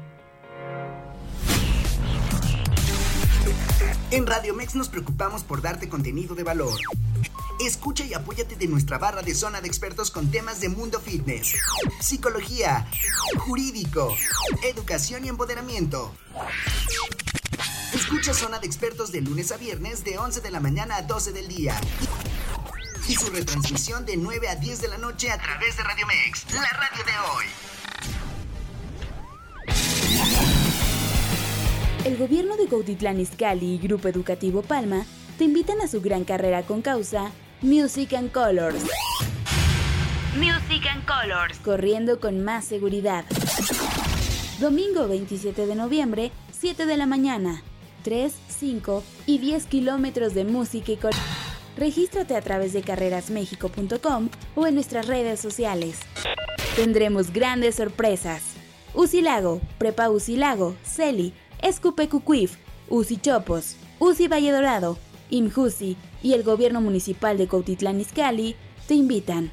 [4.11, 6.73] En Radio Mex nos preocupamos por darte contenido de valor.
[7.61, 11.53] Escucha y apóyate de nuestra barra de zona de expertos con temas de mundo fitness,
[12.01, 12.87] psicología,
[13.37, 14.13] jurídico,
[14.63, 16.11] educación y empoderamiento.
[17.93, 21.33] Escucha Zona de Expertos de lunes a viernes de 11 de la mañana a 12
[21.33, 21.75] del día.
[23.07, 26.53] Y su retransmisión de 9 a 10 de la noche a través de Radio Mex,
[26.53, 27.45] la radio de hoy.
[32.05, 35.05] El gobierno de Cuautitlán Izcalli y Grupo Educativo Palma
[35.37, 37.31] te invitan a su gran carrera con causa
[37.61, 38.83] Music and Colors.
[40.37, 41.59] Music and Colors.
[41.59, 43.25] Corriendo con más seguridad.
[44.59, 47.61] Domingo 27 de noviembre, 7 de la mañana.
[48.01, 51.15] 3, 5 y 10 kilómetros de música y color.
[51.77, 55.99] Regístrate a través de carrerasmexico.com o en nuestras redes sociales.
[56.75, 58.41] Tendremos grandes sorpresas.
[58.93, 62.57] Usilago, Prepa Usilago, Celi, Escupe Cucuif,
[62.89, 64.97] Usi Chopos, Usi Valle Dorado,
[65.29, 68.55] Imjusi y el Gobierno Municipal de Cuautitlán Izcalli
[68.87, 69.51] te invitan.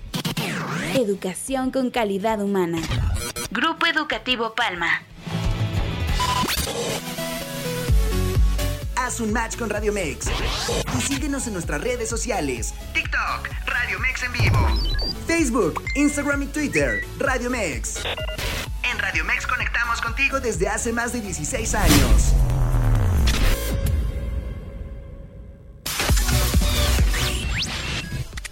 [0.94, 2.80] Educación con calidad humana.
[3.50, 5.02] Grupo Educativo Palma.
[9.08, 10.26] Haz un match con Radio Mex.
[10.98, 12.74] Y síguenos en nuestras redes sociales.
[12.92, 14.68] TikTok, Radio Mex en vivo.
[15.26, 18.04] Facebook, Instagram y Twitter, Radio Mex.
[18.82, 22.34] En Radio Mex conectamos contigo desde hace más de 16 años.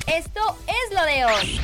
[0.06, 1.60] Esto es lo de hoy.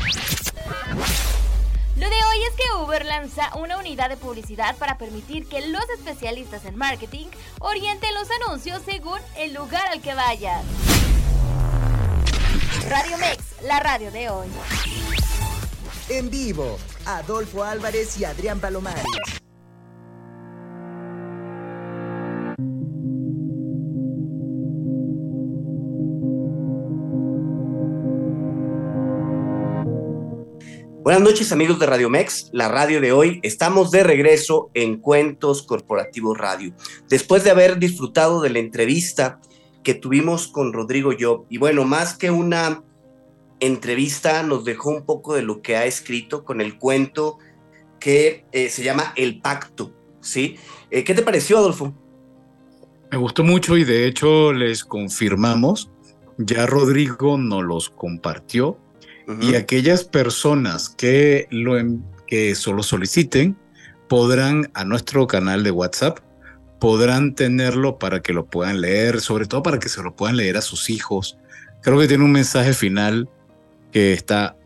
[2.03, 5.89] Lo de hoy es que Uber lanza una unidad de publicidad para permitir que los
[5.97, 7.29] especialistas en marketing
[7.61, 10.65] orienten los anuncios según el lugar al que vayas.
[12.89, 14.49] Radio Mex, la radio de hoy.
[16.09, 16.77] En vivo,
[17.07, 19.05] Adolfo Álvarez y Adrián Palomares.
[31.03, 33.41] Buenas noches amigos de Radio Mex, la radio de hoy.
[33.43, 36.77] Estamos de regreso en Cuentos Corporativos Radio.
[37.09, 39.41] Después de haber disfrutado de la entrevista
[39.83, 42.85] que tuvimos con Rodrigo Job, y bueno, más que una
[43.59, 47.39] entrevista, nos dejó un poco de lo que ha escrito con el cuento
[47.99, 50.57] que eh, se llama El Pacto, ¿sí?
[50.93, 51.93] Eh, ¿Qué te pareció, Adolfo?
[53.11, 55.91] Me gustó mucho y de hecho les confirmamos,
[56.39, 58.79] ya Rodrigo nos los compartió
[59.41, 63.57] y aquellas personas que lo en- que solo soliciten
[64.09, 66.19] podrán a nuestro canal de WhatsApp
[66.79, 70.57] podrán tenerlo para que lo puedan leer, sobre todo para que se lo puedan leer
[70.57, 71.39] a sus hijos.
[71.83, 73.29] Creo que tiene un mensaje final
[73.93, 74.57] que está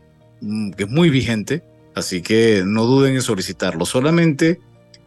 [0.41, 1.63] mm, que es muy vigente,
[1.95, 3.85] así que no duden en solicitarlo.
[3.85, 4.59] Solamente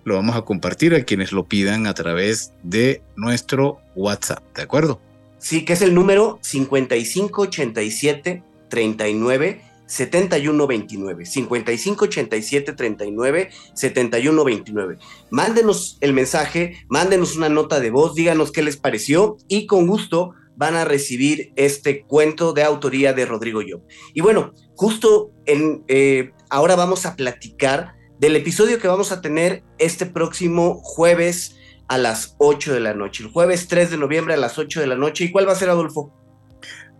[0.04, 5.00] lo vamos a compartir a quienes lo pidan a través de nuestro WhatsApp, ¿de acuerdo?
[5.38, 14.98] Sí, que es el número 5587 39 7129 55 87 39 71 29.
[15.30, 20.32] Mándenos el mensaje, mándenos una nota de voz, díganos qué les pareció y con gusto
[20.56, 23.82] van a recibir este cuento de autoría de Rodrigo Yo.
[24.14, 29.64] Y bueno, justo en, eh, ahora vamos a platicar del episodio que vamos a tener
[29.78, 31.56] este próximo jueves
[31.88, 33.24] a las 8 de la noche.
[33.24, 35.24] El jueves 3 de noviembre a las 8 de la noche.
[35.24, 36.12] ¿Y cuál va a ser, Adolfo?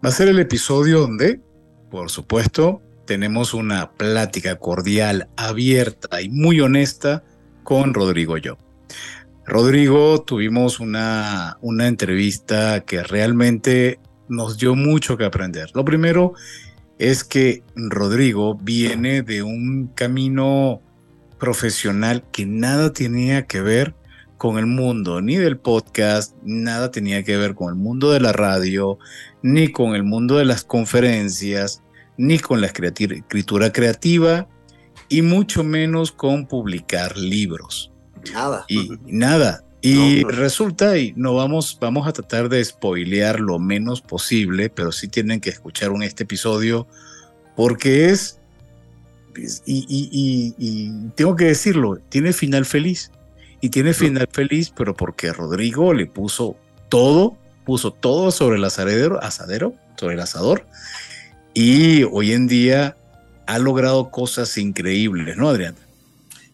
[0.05, 1.41] Va a ser el episodio donde,
[1.91, 7.25] por supuesto, tenemos una plática cordial, abierta y muy honesta
[7.65, 8.57] con Rodrigo Yo.
[9.45, 15.71] Rodrigo, tuvimos una, una entrevista que realmente nos dio mucho que aprender.
[15.75, 16.35] Lo primero
[16.99, 20.81] es que Rodrigo viene de un camino
[21.39, 23.95] profesional que nada tenía que ver
[24.41, 28.33] con el mundo ni del podcast, nada tenía que ver con el mundo de la
[28.33, 28.99] radio,
[29.43, 31.83] ni con el mundo de las conferencias,
[32.17, 34.49] ni con la escritura creativa,
[35.11, 37.93] y mucho menos con publicar libros.
[38.33, 38.65] Nada.
[38.67, 39.63] Y nada.
[39.83, 45.09] Y resulta, y no vamos, vamos a tratar de spoilear lo menos posible, pero sí
[45.09, 46.89] tienen que escuchar un, este episodio
[47.57, 48.41] porque es,
[49.67, 53.11] y, y, tengo que decirlo, tiene final feliz.
[53.61, 56.57] Y tiene final feliz, pero porque Rodrigo le puso
[56.89, 60.67] todo, puso todo sobre el asadero, asadero, sobre el asador.
[61.53, 62.97] Y hoy en día
[63.47, 65.75] ha logrado cosas increíbles, ¿no, Adrián?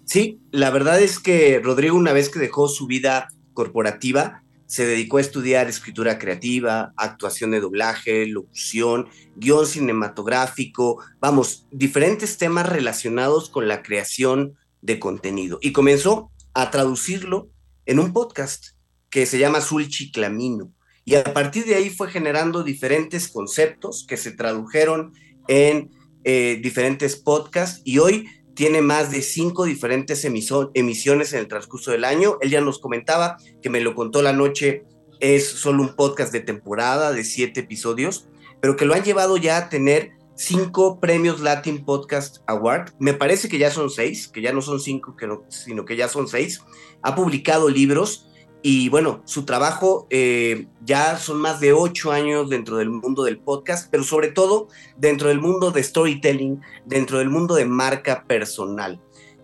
[0.05, 5.19] Sí, la verdad es que Rodrigo una vez que dejó su vida corporativa, se dedicó
[5.19, 13.69] a estudiar escritura creativa, actuación de doblaje, locución, guion cinematográfico, vamos, diferentes temas relacionados con
[13.69, 15.59] la creación de contenido.
[15.63, 17.51] Y comenzó a traducirlo
[17.85, 18.69] en un podcast
[19.11, 20.73] que se llama Azul Chiclamino.
[21.05, 25.13] Y a partir de ahí fue generando diferentes conceptos que se tradujeron
[25.49, 25.91] en
[26.25, 32.05] eh, diferentes podcasts y hoy tiene más de cinco diferentes emisiones en el transcurso del
[32.05, 32.39] año.
[32.41, 34.85] Él ya nos comentaba que me lo contó la noche,
[35.21, 38.29] es solo un podcast de temporada de siete episodios,
[38.63, 42.93] pero que lo han llevado ya a tener cinco premios Latin Podcast Award.
[42.99, 45.17] Me parece que ya son seis, que ya no son cinco,
[45.49, 46.63] sino que ya son seis.
[47.03, 48.29] Ha publicado libros
[48.63, 53.39] y bueno, su trabajo eh, ya son más de ocho años dentro del mundo del
[53.39, 59.01] podcast, pero sobre todo dentro del mundo de storytelling, dentro del mundo de marca personal.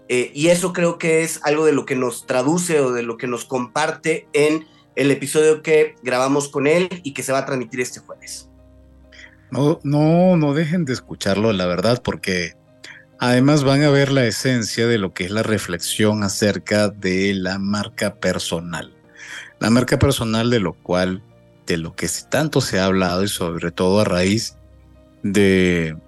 [0.09, 3.17] Eh, y eso creo que es algo de lo que nos traduce o de lo
[3.17, 7.47] que nos comparte en el episodio que grabamos con él y que se va a
[7.47, 8.52] transmitir este jueves.
[9.53, 12.57] No, no, no dejen de escucharlo, la verdad, porque
[13.19, 17.59] además van a ver la esencia de lo que es la reflexión acerca de la
[17.59, 18.95] marca personal.
[19.61, 21.23] La marca personal de lo cual,
[21.67, 24.57] de lo que tanto se ha hablado y sobre todo a raíz
[25.23, 25.99] de,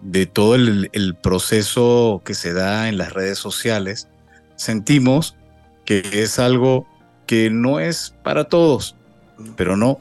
[0.00, 4.06] de todo el, proceso que se da en las redes sociales,
[4.54, 5.34] sentimos
[5.84, 6.86] que es algo
[7.26, 8.94] que no es para todos,
[9.56, 9.98] pero no,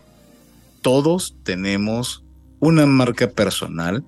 [0.84, 2.23] todos tenemos
[2.64, 4.06] una marca personal,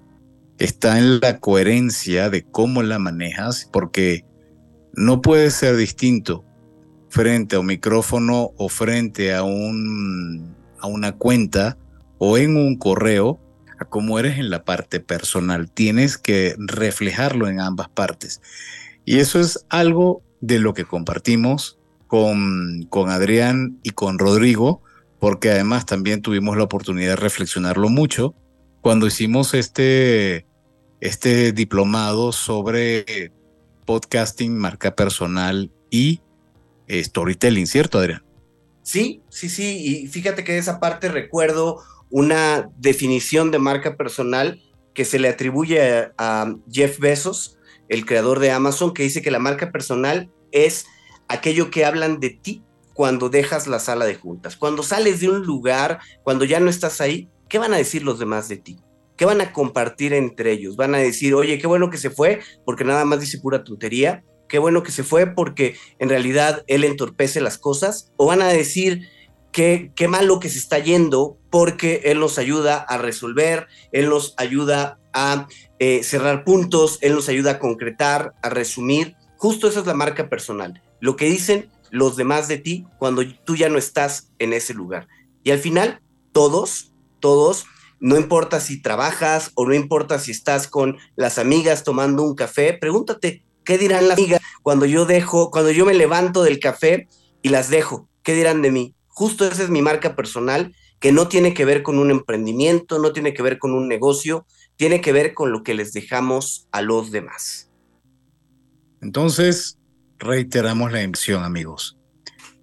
[0.59, 4.23] está en la coherencia de cómo la manejas, porque
[4.93, 6.45] no puede ser distinto
[7.09, 11.77] frente a un micrófono o frente a, un, a una cuenta
[12.17, 13.41] o en un correo
[13.77, 15.69] a cómo eres en la parte personal.
[15.69, 18.41] Tienes que reflejarlo en ambas partes.
[19.03, 21.77] Y eso es algo de lo que compartimos
[22.07, 24.81] con, con Adrián y con Rodrigo,
[25.19, 28.33] porque además también tuvimos la oportunidad de reflexionarlo mucho
[28.85, 30.45] cuando hicimos este,
[31.01, 33.31] este diplomado sobre
[33.83, 36.21] podcasting, marca personal y
[36.85, 38.23] eh, storytelling, ¿cierto, Adrián?
[38.83, 41.81] Sí, sí, sí, y fíjate que de esa parte recuerdo
[42.11, 44.61] una definición de marca personal
[44.93, 47.57] que se le atribuye a, Jeff Bezos,
[47.89, 50.85] el creador de Amazon, que dice que la marca personal es
[51.27, 52.61] aquello que hablan de ti
[52.93, 57.01] cuando dejas la sala de juntas, cuando sales de un lugar, cuando ya no estás
[57.01, 58.81] ahí, ¿qué van a decir los demás de ti?
[59.15, 60.75] ¿Qué van a compartir entre ellos?
[60.75, 64.25] Van a decir, oye, qué bueno que se fue, porque nada más dice pura tontería,
[64.49, 68.49] qué bueno que se fue porque en realidad él entorpece las cosas, o van a
[68.49, 69.07] decir
[69.53, 74.33] que qué malo que se está yendo porque él nos ayuda a resolver, él nos
[74.35, 75.47] ayuda a
[75.79, 79.15] eh, cerrar puntos, él nos ayuda a concretar, a resumir.
[79.37, 83.55] Justo esa es la marca personal, lo que dicen los demás de ti cuando tú
[83.55, 85.07] ya no estás en ese lugar.
[85.41, 86.01] Y al final,
[86.33, 86.91] todos,
[87.25, 87.65] todos,
[87.99, 92.77] no importa si trabajas o no importa si estás con las amigas tomando un café,
[92.79, 97.07] pregúntate, ¿Qué dirán las amigas cuando yo dejo, cuando yo me levanto del café
[97.41, 98.07] y las dejo?
[98.21, 98.93] ¿Qué dirán de mí?
[99.07, 103.11] Justo esa es mi marca personal, que no tiene que ver con un emprendimiento, no
[103.11, 104.45] tiene que ver con un negocio,
[104.75, 107.71] tiene que ver con lo que les dejamos a los demás.
[109.01, 109.79] Entonces,
[110.19, 111.97] reiteramos la emisión, amigos.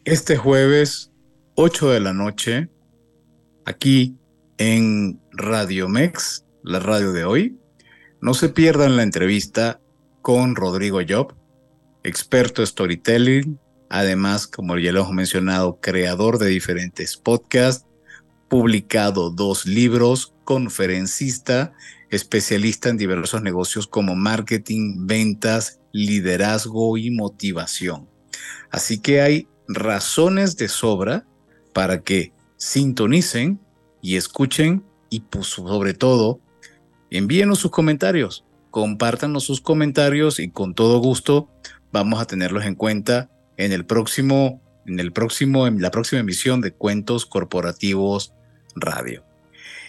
[0.05, 1.11] Este jueves,
[1.57, 2.69] 8 de la noche,
[3.65, 4.17] aquí
[4.63, 7.59] en Radio Mex, la radio de hoy,
[8.21, 9.81] no se pierdan la entrevista
[10.21, 11.35] con Rodrigo Job,
[12.05, 13.59] experto storytelling,
[13.91, 17.87] además, como ya lo hemos mencionado, creador de diferentes podcasts,
[18.49, 21.73] publicado dos libros, conferencista,
[22.11, 28.09] especialista en diversos negocios como marketing, ventas, liderazgo y motivación.
[28.71, 31.27] Así que hay razones de sobra
[31.73, 33.59] para que sintonicen
[34.03, 36.41] y escuchen y pues, sobre todo
[37.11, 41.49] envíenos sus comentarios, compártanos sus comentarios y con todo gusto
[41.93, 46.61] vamos a tenerlos en cuenta en el próximo, en el próximo, en la próxima emisión
[46.61, 48.35] de Cuentos Corporativos
[48.75, 49.25] Radio.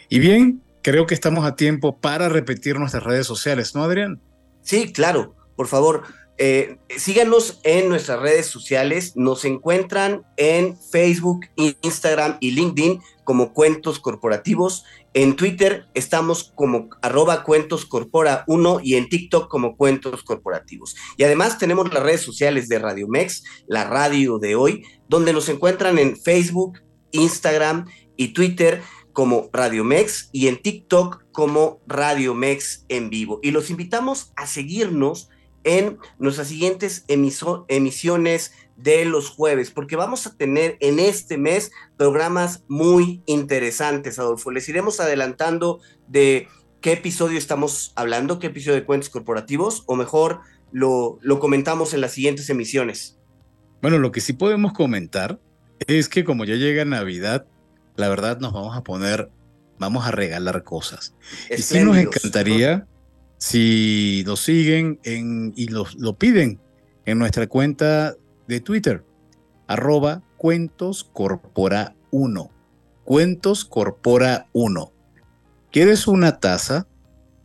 [0.09, 4.21] Y bien, creo que estamos a tiempo para repetir nuestras redes sociales, ¿no, Adrián?
[4.61, 6.03] Sí, claro, por favor.
[6.37, 9.13] Eh, síganos en nuestras redes sociales.
[9.15, 11.41] Nos encuentran en Facebook,
[11.81, 14.83] Instagram y LinkedIn como Cuentos Corporativos.
[15.13, 20.95] En Twitter estamos como arroba Cuentos Corpora 1 y en TikTok como Cuentos Corporativos.
[21.17, 25.49] Y además tenemos las redes sociales de Radio Mex, la radio de hoy, donde nos
[25.49, 26.79] encuentran en Facebook,
[27.11, 27.85] Instagram
[28.17, 28.81] y Twitter
[29.13, 33.39] como Radio Mex y en TikTok como Radio Mex en vivo.
[33.43, 35.29] Y los invitamos a seguirnos
[35.63, 42.63] en nuestras siguientes emisiones de los jueves, porque vamos a tener en este mes programas
[42.67, 44.51] muy interesantes, Adolfo.
[44.51, 46.47] Les iremos adelantando de
[46.81, 50.41] qué episodio estamos hablando, qué episodio de cuentos corporativos, o mejor
[50.71, 53.19] lo, lo comentamos en las siguientes emisiones.
[53.81, 55.39] Bueno, lo que sí podemos comentar
[55.87, 57.45] es que como ya llega Navidad,
[57.95, 59.29] la verdad nos vamos a poner,
[59.77, 61.15] vamos a regalar cosas.
[61.49, 62.87] Y sí nos encantaría
[63.43, 66.61] si nos siguen en, y lo, lo piden
[67.05, 68.15] en nuestra cuenta
[68.47, 69.03] de Twitter,
[69.67, 72.49] arroba Cuentos Corpora 1.
[73.03, 74.93] Cuentos Corpora 1.
[75.73, 76.87] ¿Quieres una taza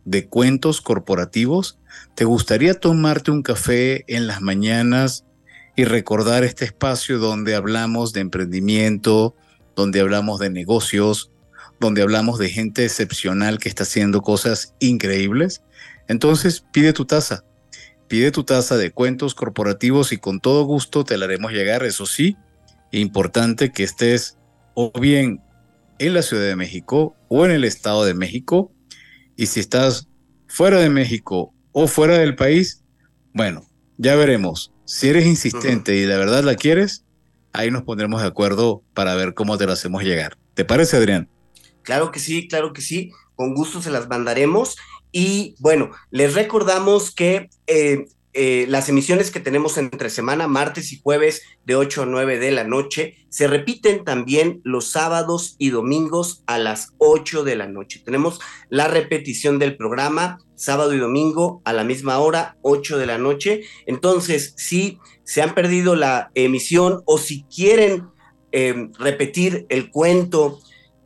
[0.05, 1.79] de cuentos corporativos?
[2.15, 5.25] ¿Te gustaría tomarte un café en las mañanas
[5.75, 9.35] y recordar este espacio donde hablamos de emprendimiento,
[9.75, 11.29] donde hablamos de negocios,
[11.81, 15.61] donde hablamos de gente excepcional que está haciendo cosas increíbles?
[16.09, 17.45] Entonces pide tu taza
[18.09, 21.83] Pide tu taza de cuentos corporativos y con todo gusto te la haremos llegar.
[21.83, 22.37] Eso sí,
[22.91, 24.35] importante que estés
[24.73, 25.43] o bien
[25.99, 28.71] en la Ciudad de México o en el Estado de México.
[29.35, 30.07] Y si estás
[30.47, 32.83] fuera de México o fuera del país,
[33.31, 34.73] bueno, ya veremos.
[34.85, 37.05] Si eres insistente y de verdad la quieres,
[37.53, 40.35] ahí nos pondremos de acuerdo para ver cómo te la hacemos llegar.
[40.55, 41.29] ¿Te parece, Adrián?
[41.83, 43.11] Claro que sí, claro que sí.
[43.35, 44.77] Con gusto se las mandaremos.
[45.11, 50.99] Y bueno, les recordamos que eh, eh, las emisiones que tenemos entre semana, martes y
[51.01, 56.43] jueves de 8 a 9 de la noche, se repiten también los sábados y domingos
[56.45, 58.01] a las 8 de la noche.
[58.05, 58.39] Tenemos
[58.69, 63.61] la repetición del programa sábado y domingo a la misma hora, 8 de la noche.
[63.87, 68.07] Entonces, si se han perdido la emisión o si quieren
[68.51, 70.59] eh, repetir el cuento,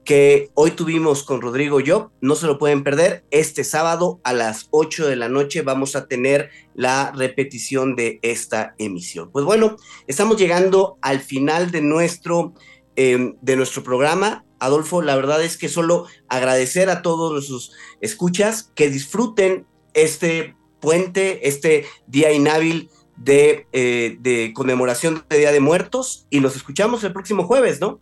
[0.03, 3.23] que hoy tuvimos con Rodrigo yo, no se lo pueden perder.
[3.31, 8.75] Este sábado a las 8 de la noche vamos a tener la repetición de esta
[8.77, 9.31] emisión.
[9.31, 9.77] Pues bueno,
[10.07, 12.53] estamos llegando al final de nuestro,
[12.95, 14.45] em, de nuestro programa.
[14.59, 21.47] Adolfo, la verdad es que solo agradecer a todos sus escuchas que disfruten este puente,
[21.47, 27.13] este día inhábil de, eh, de conmemoración de Día de Muertos y nos escuchamos el
[27.13, 28.01] próximo jueves, ¿no?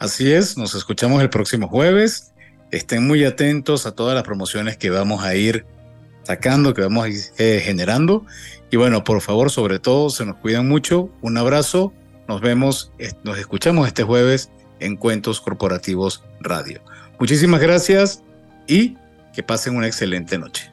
[0.00, 2.32] Así es, nos escuchamos el próximo jueves.
[2.70, 5.66] Estén muy atentos a todas las promociones que vamos a ir
[6.22, 8.24] sacando, que vamos a ir eh, generando.
[8.70, 11.10] Y bueno, por favor, sobre todo, se nos cuidan mucho.
[11.20, 11.92] Un abrazo.
[12.28, 12.92] Nos vemos,
[13.24, 16.80] nos escuchamos este jueves en Cuentos Corporativos Radio.
[17.18, 18.22] Muchísimas gracias
[18.66, 18.96] y
[19.34, 20.72] que pasen una excelente noche.